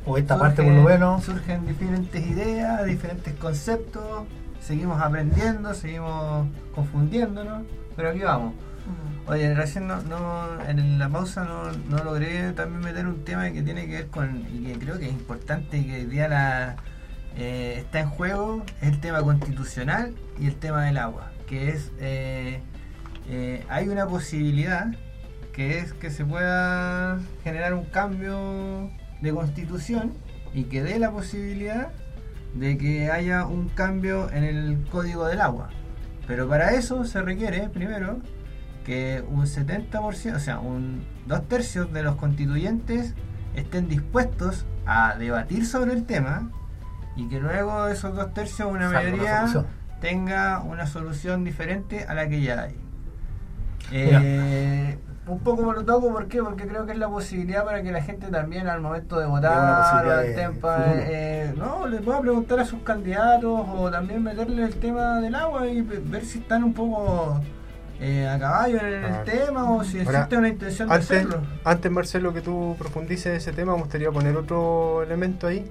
[0.06, 1.22] O esta parte por lo menos.
[1.22, 4.24] Surgen diferentes ideas, diferentes conceptos.
[4.62, 7.64] Seguimos aprendiendo, seguimos confundiéndonos.
[7.94, 8.54] Pero aquí vamos.
[9.26, 13.60] Oye, recién no, no- en la pausa no, no logré también meter un tema que
[13.60, 16.76] tiene que ver con, y que creo que es importante y que hoy día la,
[17.36, 21.92] eh, está en juego, es el tema constitucional y el tema del agua, que es,
[21.98, 22.60] eh,
[23.28, 24.86] eh, hay una posibilidad
[25.52, 28.90] que es que se pueda generar un cambio
[29.20, 30.12] de constitución
[30.54, 31.90] y que dé la posibilidad
[32.54, 35.70] de que haya un cambio en el código del agua.
[36.26, 38.20] Pero para eso se requiere, primero,
[38.84, 43.14] que un 70%, o sea, un dos tercios de los constituyentes
[43.54, 46.50] estén dispuestos a debatir sobre el tema
[47.16, 49.46] y que luego esos dos tercios, una mayoría.
[50.02, 52.74] Tenga una solución diferente a la que ya hay.
[53.92, 56.42] Eh, un poco me lo toco, ¿por qué?
[56.42, 59.52] Porque creo que es la posibilidad para que la gente también al momento de votar
[59.56, 61.02] o posibilidad al de tempa, futuro.
[61.06, 65.66] eh, no, le pueda preguntar a sus candidatos o también meterle el tema del agua
[65.68, 67.40] y ve- ver si están un poco
[68.00, 69.22] eh, a caballo en el Ah.
[69.24, 71.40] tema o si Ahora, existe una intención de Antes, hacerlo.
[71.64, 75.64] antes, Marcelo, que tú profundices ese tema, me gustaría poner otro elemento ahí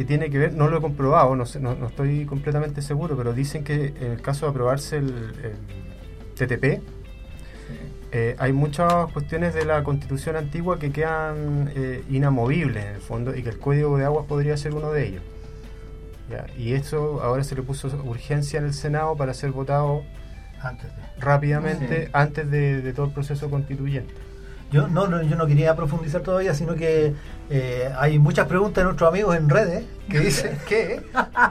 [0.00, 3.18] que tiene que ver, no lo he comprobado, no, sé, no, no estoy completamente seguro,
[3.18, 5.08] pero dicen que en el caso de aprobarse el,
[5.44, 5.56] el
[6.36, 6.80] TTP,
[8.10, 13.36] eh, hay muchas cuestiones de la constitución antigua que quedan eh, inamovibles en el fondo
[13.36, 15.22] y que el código de aguas podría ser uno de ellos.
[16.30, 20.02] Ya, Y eso ahora se le puso urgencia en el Senado para ser votado
[20.62, 21.02] Antes de.
[21.18, 22.10] rápidamente Sí.
[22.14, 24.14] antes de, de todo el proceso constituyente.
[24.70, 27.14] Yo no, no, yo no quería profundizar todavía, sino que
[27.50, 31.02] eh, hay muchas preguntas de nuestros amigos en redes que dicen que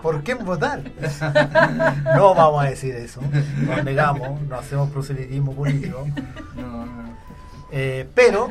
[0.01, 0.81] ¿por qué votar?
[2.15, 3.21] No vamos a decir eso,
[3.67, 6.07] nos negamos, no hacemos proselitismo político,
[6.55, 7.09] No, no.
[7.71, 8.49] Eh, pero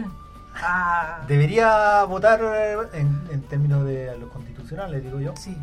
[0.60, 2.40] Ah, debería votar
[2.92, 5.56] en, en términos de los constitucionales, digo yo, sí,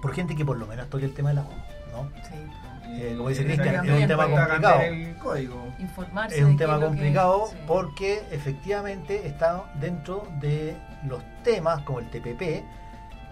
[0.00, 1.54] por gente que por lo menos toque el tema del agua,
[1.92, 2.08] ¿no?
[2.26, 2.34] sí.
[2.90, 4.60] Eh, como dice Cristian, es un tema complicado.
[4.62, 5.72] cambiar el código.
[5.78, 6.38] Informarse.
[6.38, 7.56] Es un tema que- complicado sí.
[7.66, 10.76] porque efectivamente está dentro de
[11.06, 12.64] los temas como el TPP,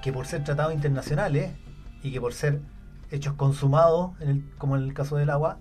[0.03, 1.53] que por ser tratados internacionales
[2.03, 2.61] y que por ser
[3.11, 5.59] hechos consumados, en el- como en el caso del agua,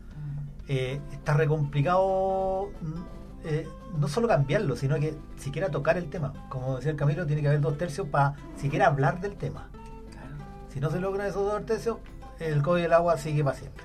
[0.68, 3.68] eh, está re complicado mm, eh,
[4.00, 6.34] no solo cambiarlo, sino que siquiera tocar el tema.
[6.50, 9.70] Como decía el Camilo, tiene que haber dos tercios para siquiera hablar del tema.
[10.12, 10.36] Claro.
[10.74, 11.98] Si no se logran esos dos tercios,
[12.40, 13.84] el código del agua sigue para siempre.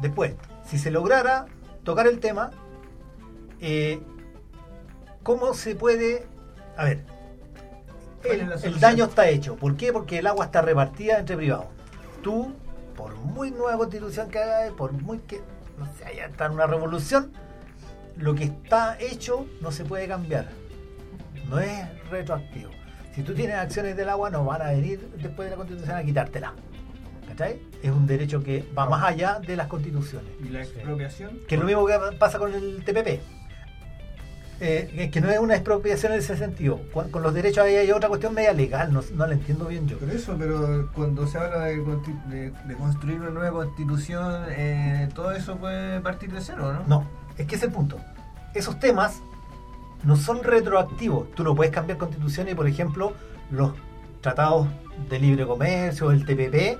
[0.00, 0.34] Después,
[0.66, 1.46] si se lograra
[1.82, 2.50] tocar el tema,
[3.60, 4.00] eh,
[5.22, 6.26] ¿cómo se puede...
[6.76, 7.04] A ver,
[8.22, 9.56] ¿Cuál el, daño está hecho.
[9.56, 9.92] ¿Por qué?
[9.92, 11.66] Porque el agua está repartida entre privados.
[12.22, 12.54] Tú,
[12.96, 15.42] por muy nueva constitución que hagas, por muy que
[15.78, 17.32] no sé, haya está en una revolución,
[18.16, 20.48] lo que está hecho no se puede cambiar.
[21.48, 22.70] No es retroactivo.
[23.14, 26.02] Si tú tienes acciones del agua, no van a venir después de la constitución a
[26.02, 26.54] quitártela.
[27.36, 27.58] ¿Cachai?
[27.82, 30.30] Es un derecho que va más allá de las constituciones.
[30.44, 31.38] ¿Y la expropiación?
[31.48, 33.20] Que es lo mismo que pasa con el TPP.
[34.60, 36.80] Eh, es que no es una expropiación en ese sentido.
[36.92, 39.88] Con, con los derechos ahí hay otra cuestión media legal, no, no la entiendo bien
[39.88, 39.98] yo.
[39.98, 45.08] Por eso, pero cuando se habla de, consti- de- de construir una nueva constitución, eh,
[45.14, 46.84] todo eso puede partir de cero, ¿no?
[46.86, 47.98] No, es que ese es el punto.
[48.54, 49.20] Esos temas
[50.04, 51.32] no son retroactivos.
[51.32, 53.12] Tú no puedes cambiar constituciones y, por ejemplo,
[53.50, 53.72] los
[54.20, 54.68] tratados
[55.10, 56.78] de libre comercio, el TPP,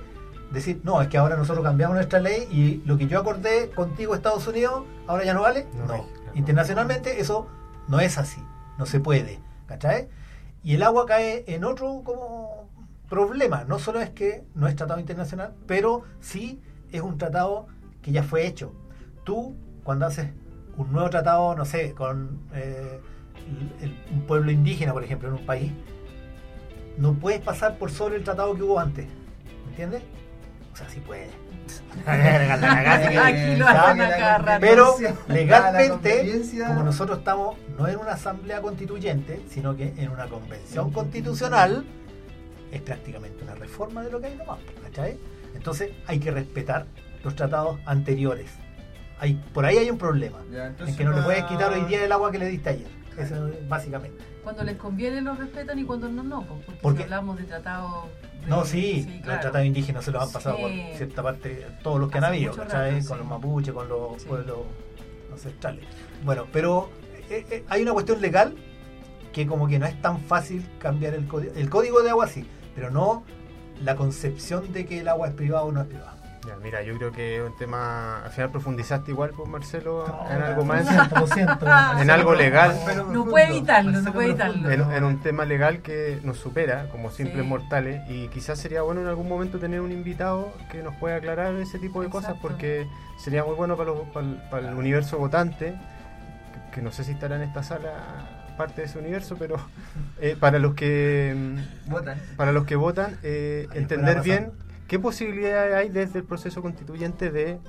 [0.51, 4.15] decir, no, es que ahora nosotros cambiamos nuestra ley y lo que yo acordé contigo,
[4.15, 5.67] Estados Unidos, ahora ya no vale.
[5.87, 7.47] No, internacionalmente eso
[7.87, 8.41] no es así,
[8.77, 9.39] no se puede.
[9.67, 10.07] ¿Cachai?
[10.63, 12.69] Y el agua cae en otro como
[13.09, 13.63] problema.
[13.65, 17.67] No solo es que no es tratado internacional, pero sí es un tratado
[18.01, 18.73] que ya fue hecho.
[19.23, 20.29] Tú, cuando haces
[20.77, 22.99] un nuevo tratado, no sé, con eh,
[23.81, 25.71] el- un pueblo indígena, por ejemplo, en un país,
[26.97, 29.07] no puedes pasar por sobre el tratado que hubo antes.
[29.65, 30.03] ¿Me entiendes?
[30.75, 31.29] O sea, sí puedes.
[32.05, 34.59] Aquí lo hacen a cada rato.
[34.59, 34.95] Pero
[35.29, 41.85] legalmente, como nosotros estamos no en una asamblea constituyente, sino que en una convención constitucional,
[42.73, 45.17] es prácticamente una reforma de lo que hay nomás, ¿cachai?
[45.55, 46.85] Entonces hay que respetar
[47.23, 48.51] los tratados anteriores.
[49.21, 51.85] Hay, por ahí hay un problema, Ya, en que no le va- puedes quitar hoy
[51.85, 52.87] día el agua que le diste ayer.
[53.17, 54.21] Eso es básicamente.
[54.43, 56.41] Cuando les conviene lo respetan y cuando no, no.
[56.45, 57.03] Porque ¿Por si qué?
[57.05, 58.07] hablamos de tratados.
[58.47, 59.41] No, sí, los claro.
[59.41, 60.61] tratados indígenas se los han pasado Sí.
[60.63, 63.09] por cierta parte, todos los que han habido, rato, con sí.
[63.17, 64.27] los mapuches, con los Sí.
[64.27, 64.57] pueblos
[65.31, 65.83] ancestrales.
[66.23, 66.89] Bueno, pero
[67.29, 68.55] eh, eh, hay una cuestión legal
[69.33, 71.53] que como que no es tan fácil cambiar el código.
[71.55, 73.23] El código de agua sí, pero no
[73.81, 76.14] la concepción de que el agua es privado o no es privado.
[76.47, 78.23] Ya, mira, yo creo que es un tema.
[78.23, 80.85] Al final profundizaste igual, pues Marcelo, No, en algo más.
[81.19, 81.65] lo siento.
[81.99, 82.77] En algo legal.
[83.11, 84.69] No puede evitarlo, no Marcelo puede evitarlo.
[84.69, 87.47] En, en un tema legal que nos supera como simples Sí.
[87.49, 91.53] mortales y quizás sería bueno en algún momento tener un invitado que nos pueda aclarar
[91.55, 92.87] ese tipo de cosas porque
[93.17, 95.73] sería muy bueno para, los- para, el, para el universo votante
[96.71, 97.91] que, que no sé si estará en esta sala
[98.57, 99.57] parte de ese universo pero
[100.21, 101.35] eh, para los que
[101.87, 102.17] Votan.
[102.37, 104.64] para los que votan eh, entender bien pasando.
[104.87, 107.59] Qué posibilidades hay desde el proceso constituyente de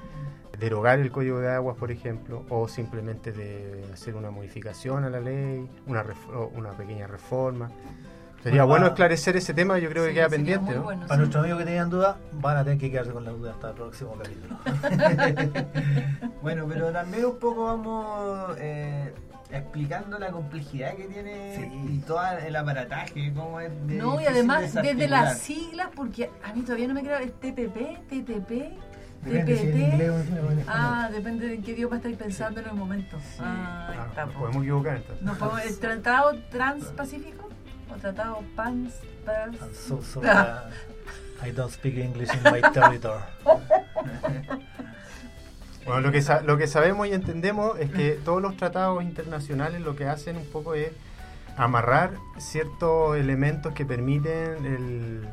[0.58, 5.20] derogar el código de aguas, por ejemplo, o simplemente de hacer una modificación a la
[5.20, 7.70] ley, una, ref- o una pequeña reforma.
[8.42, 10.82] Sería Bueno, bueno va- esclarecer ese tema, yo creo que queda pendiente, muy ¿no?
[10.84, 11.18] bueno, Para sí.
[11.18, 13.74] nuestros amigos que tenían dudas, van a tener que quedarse con la duda hasta el
[13.74, 14.56] próximo capítulo.
[16.42, 19.12] Bueno, pero también un poco vamos eh,
[19.50, 21.92] explicando la complejidad que tiene Sí.
[21.94, 26.52] y todo el aparataje, cómo es de No, y además desde las siglas, porque a
[26.52, 28.78] mí todavía no me queda, ¿es TPP, TTP,
[29.22, 30.64] Depende si inglés o en-.
[30.68, 33.18] Ah, depende de en qué idioma estáis pensando en el momento.
[33.40, 34.40] Ah, Ah, está, nos po.
[34.40, 35.24] podemos equivocar entonces.
[35.24, 37.48] ¿No podemos- ¿El tratado transpacífico?
[37.92, 38.94] ¿O tratado pans?
[39.24, 40.28] pans- I'm so sorry.
[40.28, 43.22] uh, I don't speak English in my territory.
[45.86, 49.94] Bueno, lo que, lo que sabemos y entendemos es que todos los tratados internacionales lo
[49.96, 50.90] que hacen un poco es
[51.56, 55.28] amarrar ciertos elementos que permiten el,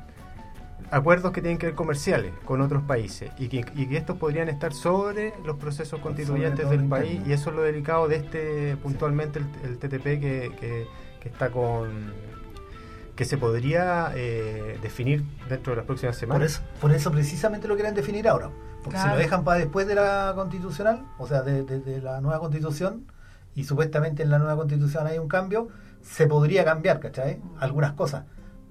[0.92, 4.48] acuerdos que tienen que ver comerciales con otros países y que, y que estos podrían
[4.48, 7.30] estar sobre los procesos constituyentes del país interno.
[7.30, 10.88] y eso es lo delicado de este puntualmente el, el TTP que, que-
[11.20, 12.12] que está con
[13.16, 16.52] que se podría eh, definir dentro de las próximas Por semanas.
[16.52, 18.50] eso, por eso precisamente lo quieren definir ahora.
[18.84, 22.20] Porque si lo dejan para después de la constitucional, o sea, de, de- de la
[22.22, 23.06] nueva constitución,
[23.56, 25.70] y supuestamente en la nueva constitución hay un cambio,
[26.02, 27.40] se podría cambiar, ¿cachai?
[27.60, 28.24] Algunas cosas.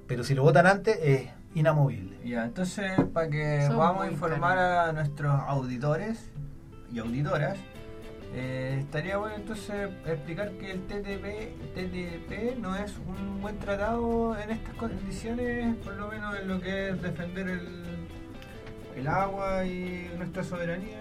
[0.06, 2.18] Pero si lo votan antes, es inamovible.
[2.24, 4.88] Ya, entonces, para que Son podamos muy informar caros.
[4.88, 6.30] a nuestros auditores
[6.92, 7.56] y auditoras,
[8.34, 14.50] eh, estaría bueno entonces explicar que el TTP, TTP no es un buen tratado en
[14.50, 18.01] estas condiciones, por lo menos en lo que es defender el,
[18.96, 20.98] el agua y nuestra soberanía.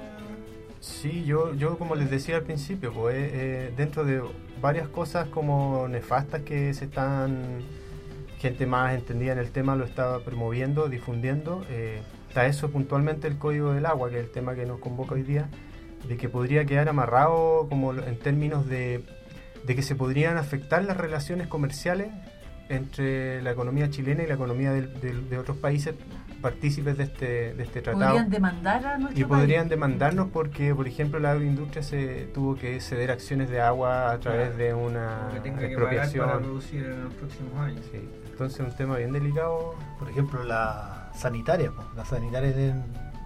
[0.79, 4.21] Sí, yo, yo como les decía al principio, pues eh, eh, dentro de
[4.59, 7.59] varias cosas como nefastas que se están,
[8.39, 13.37] gente más entendida en el tema lo está promoviendo, difundiendo, eh, está eso puntualmente el
[13.37, 15.49] Código del Agua, que es el tema que nos convoca hoy día,
[16.07, 19.03] de que podría quedar amarrado como en términos de,
[19.63, 22.09] de que se podrían afectar las relaciones comerciales
[22.71, 25.95] entre la economía chilena y la economía del- del- de otros países
[26.41, 28.05] partícipes de este, de este tratado.
[28.05, 29.69] Podrían demandar a nuestro Y podrían país.
[29.69, 34.57] demandarnos porque, por ejemplo, la agroindustria se tuvo que ceder acciones de agua a través
[34.57, 36.41] de una que tenga que pagar para expropiación.
[36.41, 37.85] producir en los próximos años.
[37.91, 38.09] Sí.
[38.31, 39.75] Entonces, un tema bien delicado.
[39.99, 41.71] Por ejemplo, la sanitaria.
[41.75, 42.55] pues, Las sanitarias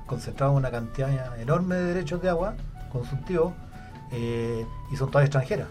[0.05, 2.55] concentrado una cantidad enorme de derechos de agua
[2.91, 3.53] consultivos
[4.11, 5.67] eh, y son todas extranjeras.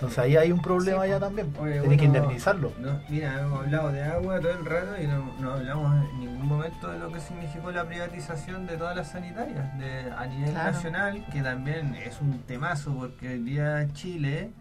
[0.00, 1.28] Entonces ahí hay un problema Sí, ya pues.
[1.28, 1.52] también.
[1.60, 2.72] Oye, Tienen que bueno, indemnizarlo.
[2.80, 6.46] No, mira, hemos hablado de agua todo el rato y no, no hablamos en ningún
[6.48, 10.72] momento de lo que significó la privatización de todas las sanitarias de, a nivel Claro.
[10.72, 14.52] nacional, que también es un temazo porque hoy día Chile,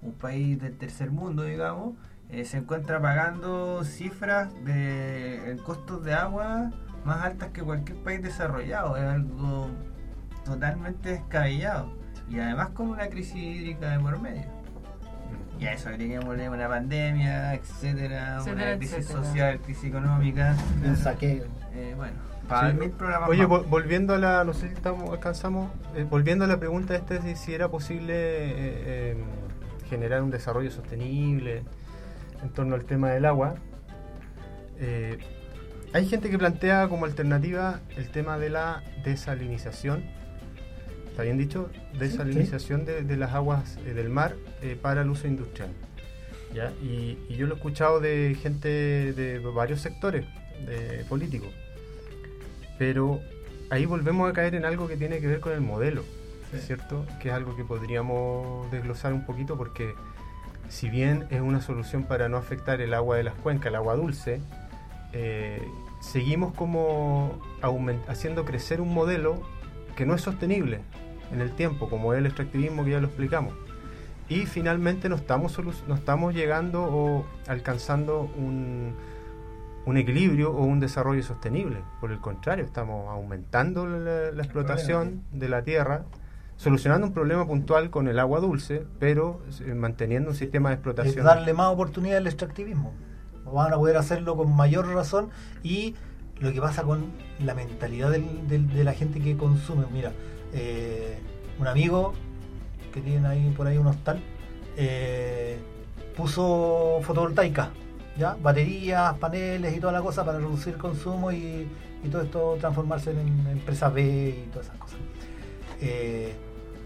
[0.00, 1.92] un país del tercer mundo, digamos,
[2.30, 6.70] eh, se encuentra pagando cifras de costos de agua
[7.04, 8.96] más altas que cualquier país desarrollado.
[8.96, 9.68] Es algo
[10.44, 11.92] totalmente descabellado.
[12.30, 14.55] Y además con una crisis hídrica de por medio.
[15.58, 19.24] Y a eso agreguémosle una pandemia, etcétera, Etcétera, una crisis etcétera.
[19.24, 20.56] social, crisis económica.
[20.84, 21.44] Un saqueo.
[21.74, 22.12] Eh, bueno,
[22.48, 22.76] para Sí.
[22.76, 23.66] mil programas Oye, más.
[23.68, 27.36] volviendo a la, no sé si estamos, alcanzamos, eh, volviendo a la pregunta esta de
[27.36, 29.16] si era posible eh, eh,
[29.88, 31.62] generar un desarrollo sostenible
[32.42, 33.54] en torno al tema del agua.
[34.78, 35.18] eh,
[35.94, 40.04] hay gente que plantea como alternativa el tema de la desalinización.
[41.16, 41.70] ¿Está bien dicho?
[41.98, 45.70] Desalinización de, de las aguas eh, del mar eh, para el uso industrial.
[46.54, 46.74] ¿ya?
[46.82, 48.68] Y, y yo lo he escuchado de gente
[49.14, 50.26] de varios sectores
[51.08, 51.48] políticos.
[52.78, 53.20] Pero
[53.70, 56.02] ahí volvemos a caer en algo que tiene que ver con el modelo,
[56.52, 56.58] Sí.
[56.58, 57.06] ¿cierto?
[57.18, 59.94] Que es algo que podríamos desglosar un poquito porque
[60.68, 63.96] si bien es una solución para no afectar el agua de las cuencas, el agua
[63.96, 64.42] dulce,
[65.14, 65.62] eh,
[66.02, 67.40] seguimos como
[68.06, 69.40] haciendo crecer un modelo
[69.96, 70.80] que no es sostenible
[71.32, 73.54] en el tiempo, como es el extractivismo que ya lo explicamos.
[74.28, 78.94] Y finalmente no estamos, no estamos llegando o alcanzando un,
[79.86, 81.78] un equilibrio o un desarrollo sostenible.
[82.00, 86.04] Por el contrario, estamos aumentando la, la explotación de la tierra,
[86.56, 90.78] solucionando un problema puntual con el agua dulce, pero eh, manteniendo un sistema de Es
[90.78, 91.24] explotación.
[91.24, 92.92] darle más oportunidad al extractivismo.
[93.44, 95.30] Van a poder hacerlo con mayor razón
[95.62, 95.94] y
[96.40, 97.06] lo que pasa con
[97.44, 99.84] la mentalidad del- del- de la gente que consume.
[99.92, 100.12] Mira,
[100.52, 101.18] eh,
[101.58, 102.12] un amigo
[102.92, 104.20] que tiene ahí por ahí un hostal
[104.76, 105.58] eh,
[106.16, 107.70] puso fotovoltaica,
[108.18, 108.36] ¿ya?
[108.42, 111.66] baterías, paneles y toda la cosa para reducir consumo y,
[112.10, 114.98] todo esto transformarse en empresa B y todas esas cosas.
[115.80, 116.32] Eh,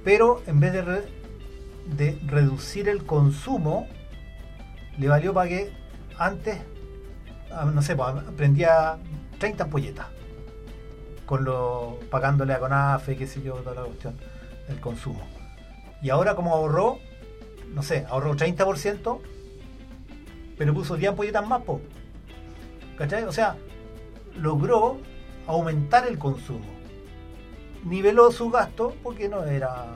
[0.03, 0.83] pero en vez de,
[1.95, 3.87] de reducir el consumo,
[4.99, 5.73] le valió para que
[6.17, 6.59] antes,
[7.53, 8.97] ah, no sé, pues, prendía
[9.41, 10.07] 30 ampolletas,
[11.27, 14.15] con lo, pagándole a CONAFE, qué sé yo, toda la cuestión,
[14.69, 15.23] el consumo.
[16.03, 16.99] Y ahora como ahorró,
[17.75, 19.19] no sé, ahorró 30%,
[20.57, 21.81] pero puso 10 ampolletas más, po.
[22.97, 23.25] ¿cachai?
[23.25, 23.57] O sea,
[24.37, 24.99] logró
[25.47, 26.67] aumentar el consumo.
[27.85, 29.87] Niveló su gasto, porque no era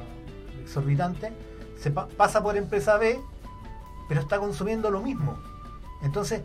[0.62, 1.32] exorbitante,
[1.78, 3.20] se pa- pasa por empresa B,
[4.08, 5.38] pero está consumiendo lo mismo.
[6.02, 6.42] Entonces,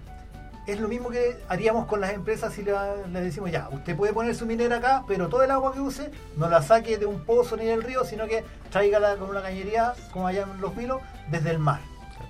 [0.71, 2.71] es lo mismo que haríamos con las empresas si le,
[3.11, 6.11] le decimos, ya, usted puede poner su minera acá, pero todo el agua que use
[6.37, 9.93] no la saque de un pozo ni del río, sino que tráigala con una cañería,
[10.11, 11.79] como allá en los vilos, desde el mar.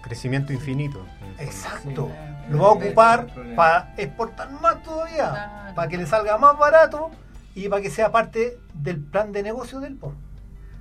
[0.02, 1.06] Crecimiento infinito.
[1.40, 2.10] Exacto.
[2.12, 2.52] Sí.
[2.54, 5.76] Lo va a ocupar para exportar más todavía, Claro.
[5.76, 7.12] para que le salga más barato
[7.56, 10.14] y para que sea parte del plan de negocio del POM.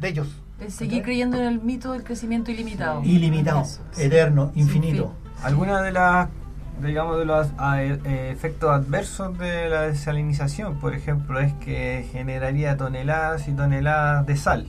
[0.01, 0.29] de ellos.
[0.69, 3.03] Seguir creyendo en el mito del crecimiento ilimitado.
[3.03, 5.13] Ilimitado, Eso, eterno, infinito.
[5.43, 6.29] Algunas de las,
[6.81, 13.49] digamos, de los eh, efectos adversos de la desalinización, por ejemplo, es que generaría toneladas
[13.49, 14.69] y toneladas de sal,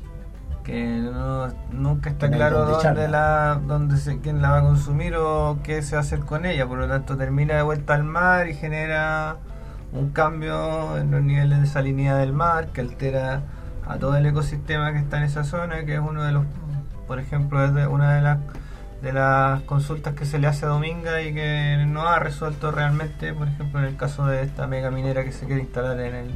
[0.64, 5.60] que no- nunca está claro dónde la, dónde se, quién la va a consumir o
[5.64, 8.48] qué se va a hacer con ella, por lo tanto termina de vuelta al mar
[8.48, 9.38] y genera
[9.92, 13.42] un cambio en los niveles de salinidad del mar que altera
[13.88, 16.46] a todo el ecosistema que está en esa zona, que es uno de los,
[17.08, 18.38] por ejemplo, es de una de las
[19.02, 23.34] de las consultas que se le hace a Dominga y que no ha resuelto realmente,
[23.34, 26.32] por ejemplo, en el caso de esta mega minera que se quiere instalar en el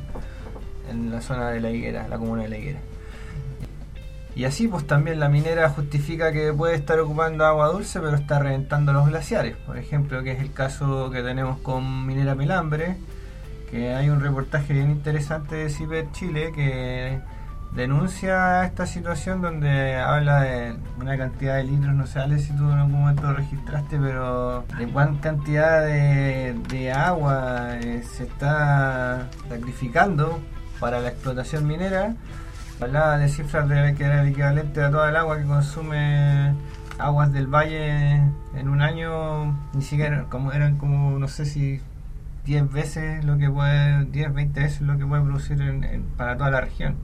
[0.90, 2.80] en la zona de la higuera, la comuna de la higuera.
[4.36, 8.40] Y así pues también la minera justifica que puede estar ocupando agua dulce pero está
[8.40, 12.98] reventando los glaciares, por ejemplo, que es el caso que tenemos con Minera Pelambre,
[13.70, 17.20] que hay un reportaje bien interesante de Ciber Chile que
[17.76, 22.78] denuncia esta situación donde habla de una cantidad de litros, no sé si tú en
[22.78, 30.40] algún momento registraste, pero de cuánta cantidad de, agua eh, se está sacrificando
[30.80, 32.16] para la explotación minera.
[32.82, 36.54] Hablaba de cifras de que era el equivalente a toda el agua que consume
[37.00, 38.16] aguas del valle
[38.56, 41.82] en un año, ni siquiera como eran como no sé si
[42.46, 46.52] 10 veces lo que puede, 10, 20 veces lo que puede producir en- para toda
[46.52, 46.96] la región.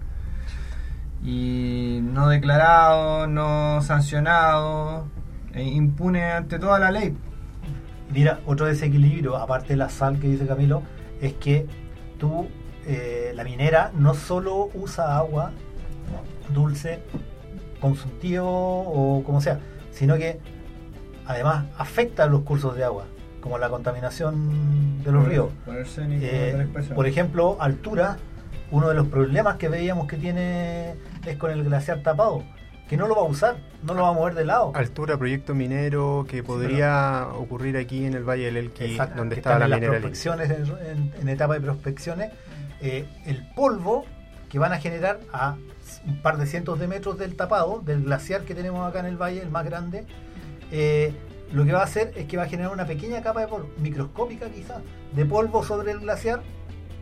[1.24, 5.08] Y no declarado, no sancionado,
[5.54, 7.16] e impune ante toda la ley.
[8.12, 10.82] Mira, otro desequilibrio, aparte de la sal que dice Camilo,
[11.22, 11.68] es que
[12.18, 12.48] tú,
[12.86, 15.52] eh, la minera, no solo usa agua
[16.54, 17.00] dulce,
[17.80, 19.60] consultivo o como sea,
[19.92, 20.40] sino que
[21.26, 23.06] además afecta los cursos de agua,
[23.42, 25.50] como la contaminación de los ríos.
[25.66, 28.18] Por Eh, por ejemplo, altura,
[28.72, 30.96] uno de los problemas que veíamos que tiene
[31.26, 32.44] es con el glaciar tapado,
[32.88, 34.72] que no lo va a usar, no lo va a mover de lado.
[34.76, 39.60] Altura, proyecto minero que podría ocurrir aquí en el Valle del Elqui, Exacto, donde están
[39.60, 42.32] la las prospecciones, en, en- en etapa de prospecciones,
[42.82, 44.06] eh, el polvo
[44.50, 45.56] que van a generar a
[46.08, 49.18] un par de cientos de metros del tapado, del glaciar que tenemos acá en el
[49.18, 50.06] valle, el más grande,
[50.72, 51.14] eh,
[51.52, 53.70] lo que va a hacer es que va a generar una pequeña capa de polvo,
[53.80, 54.78] microscópica quizás,
[55.16, 56.42] de polvo sobre el glaciar,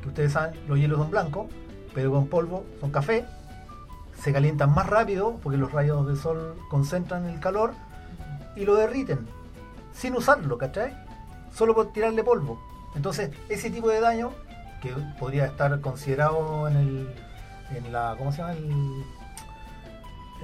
[0.01, 1.47] que ustedes saben, los hielos son blancos,
[1.93, 3.25] pero con polvo son café,
[4.21, 7.73] se calientan más rápido porque los rayos del sol concentran el calor
[8.55, 9.27] y lo derriten,
[9.93, 10.95] sin usarlo, ¿cachai?
[11.53, 12.59] Solo por tirarle polvo.
[12.95, 14.31] Entonces, ese tipo de daño,
[14.81, 17.15] que podría estar considerado en el,
[17.75, 18.53] en la, ¿cómo se llama?
[18.53, 19.03] El,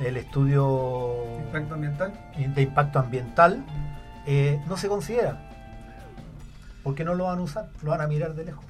[0.05, 1.13] el estudio
[1.45, 2.13] Impacto ambiental.
[2.35, 3.63] de impacto ambiental,
[4.25, 5.49] eh, no se considera.
[6.83, 8.65] Porque no lo van a usar, lo van a mirar de lejos.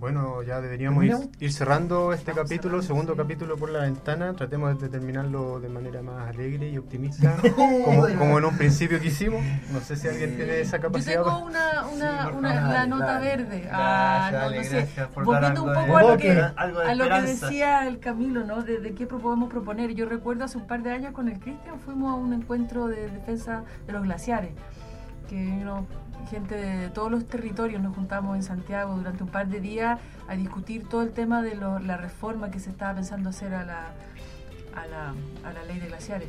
[0.00, 1.04] Bueno, ya deberíamos
[1.40, 4.32] ir, cerrando este capítulo, segundo capítulo por la ventana.
[4.32, 7.84] Tratemos de terminarlo de manera más alegre y optimista, como,
[8.18, 9.42] como en un principio quisimos.
[9.70, 11.12] No sé si alguien tiene esa Yo capacidad.
[11.22, 13.26] tengo pa- una, una, Sí, una- la nota dale.
[13.36, 13.68] verde.
[13.70, 14.88] Ah, no, no sé.
[15.22, 18.62] Volviendo un de- poco a lo que, a lo que decía el Camilo, ¿no?
[18.62, 19.92] De, de qué podemos proponer.
[19.92, 23.10] Yo recuerdo hace un par de años con el Cristian fuimos a un encuentro de
[23.10, 24.52] defensa de los glaciares.
[25.28, 25.86] Que vino
[26.28, 29.98] gente de todos los territorios, nos juntamos en Santiago durante un par de días
[30.28, 33.64] a discutir todo el tema de lo- la reforma que se estaba pensando hacer a
[33.64, 33.92] la,
[34.74, 35.14] a la,
[35.48, 36.28] a la ley de glaciares.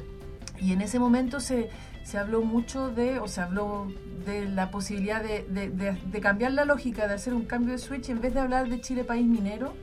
[0.59, 1.69] Y en ese momento se,
[2.03, 3.87] se habló mucho de, o se habló
[4.25, 8.21] de la posibilidad de, de- cambiar la lógica, de hacer un cambio de switch, en
[8.21, 9.73] vez de hablar de Chile país minero,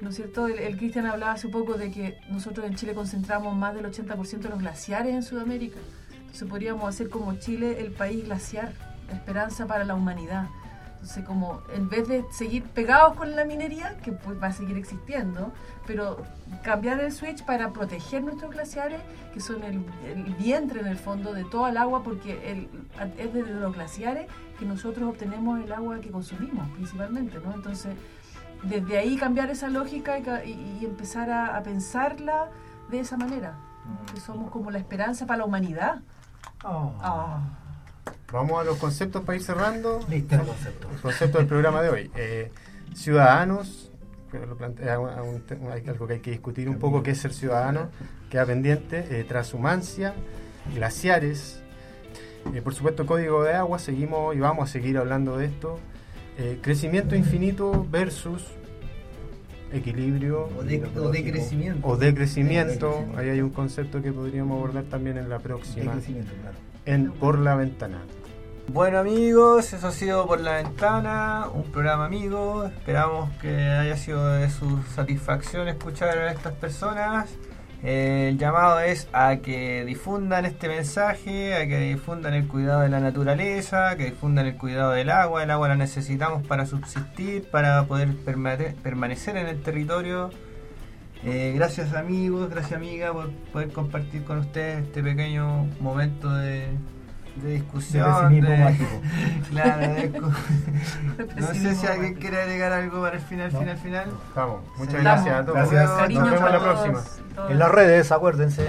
[0.00, 0.48] ¿no es cierto?
[0.48, 4.38] El, el Cristian hablaba hace poco de que nosotros en Chile concentramos más del 80%
[4.40, 5.78] de los glaciares en Sudamérica.
[6.18, 10.46] Entonces podríamos hacer como Chile el país glaciar, la esperanza para la humanidad.
[10.94, 14.78] Entonces, como en vez de seguir pegados con la minería, que pues va a seguir
[14.78, 15.52] existiendo,
[15.86, 16.16] pero
[16.62, 19.02] cambiar el switch para proteger nuestros glaciares,
[19.34, 22.70] que son el, el vientre en el fondo de toda el agua, porque el,
[23.18, 24.28] es desde los glaciares
[24.58, 27.52] que nosotros obtenemos el agua que consumimos principalmente, ¿no?
[27.52, 27.94] Entonces,
[28.62, 32.48] desde ahí cambiar esa lógica y, y- empezar a, a pensarla
[32.90, 33.56] de esa manera,
[34.14, 36.00] que somos como la esperanza para la humanidad.
[36.62, 37.40] Ah.
[38.34, 40.00] Vamos a los conceptos para ir cerrando.
[40.10, 40.88] Listo el concepto.
[40.92, 42.10] El concepto del programa de hoy.
[42.16, 42.50] Eh,
[42.94, 43.90] ciudadanos,
[44.32, 47.18] lo plantea un- un te- hay algo que hay que discutir un poco, qué es
[47.18, 47.90] ser ciudadano,
[48.28, 50.14] queda pendiente, eh, transhumancia,
[50.74, 51.62] glaciares,
[52.52, 55.78] eh, por supuesto código de agua, seguimos y vamos a seguir hablando de esto,
[56.36, 58.44] eh, crecimiento infinito versus
[59.72, 61.86] equilibrio O de, o de crecimiento.
[61.86, 63.18] o decrecimiento, Decrecimiento.
[63.20, 66.56] ahí hay un concepto que podríamos abordar también en la próxima, claro.
[66.86, 68.02] en Por la Ventana.
[68.68, 72.64] Bueno amigos, eso ha sido por la ventana, un programa amigo.
[72.64, 77.30] Esperamos que haya sido de su satisfacción escuchar a estas personas.
[77.84, 82.88] Eh, el llamado es a que difundan este mensaje, a que difundan el cuidado de
[82.88, 85.42] la naturaleza, que difundan el cuidado del agua.
[85.42, 90.30] El agua la necesitamos para subsistir, para poder permanecer en el territorio.
[91.22, 96.68] Eh, gracias amigos, gracias amiga por poder compartir con ustedes este pequeño momento de,
[97.36, 98.40] de discusión.
[98.40, 98.40] De
[99.50, 99.92] claro,
[101.36, 104.10] no sé si alguien quiere agregar algo para el final, final, final.
[104.34, 105.70] Vamos, muchas gracias a todos.
[105.70, 106.10] Gracias.
[106.10, 107.02] Nos vemos la próxima.
[107.50, 108.66] En las redes, acuérdense.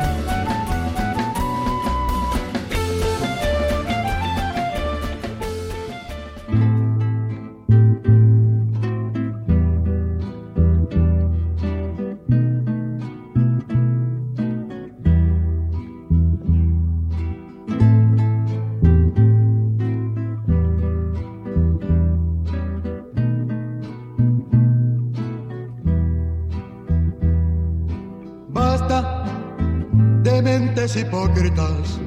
[30.94, 32.05] Hipócritas.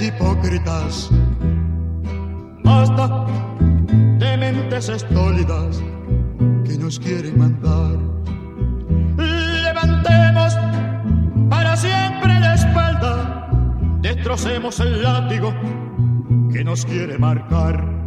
[0.00, 1.10] Hipócritas.
[2.64, 3.26] Basta
[4.18, 5.82] de mentes estólidas
[6.64, 7.98] que nos quieren mandar.
[9.16, 10.56] Levantemos
[11.48, 13.48] para siempre la espalda,
[14.00, 15.52] destrocemos el látigo
[16.52, 17.99] que nos quiere marcar.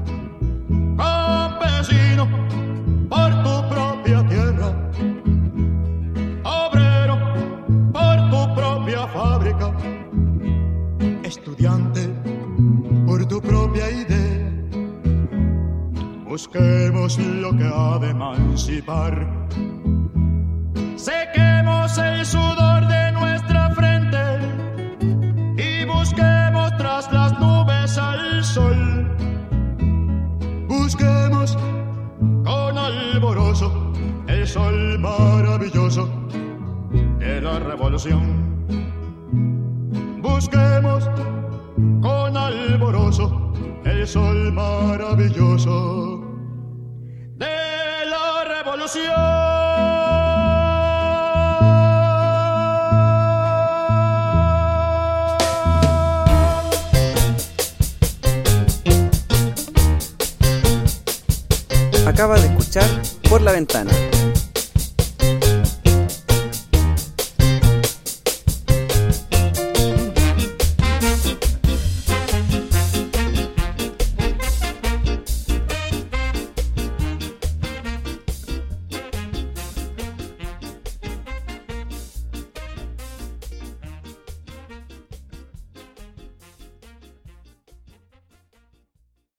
[18.86, 19.72] participar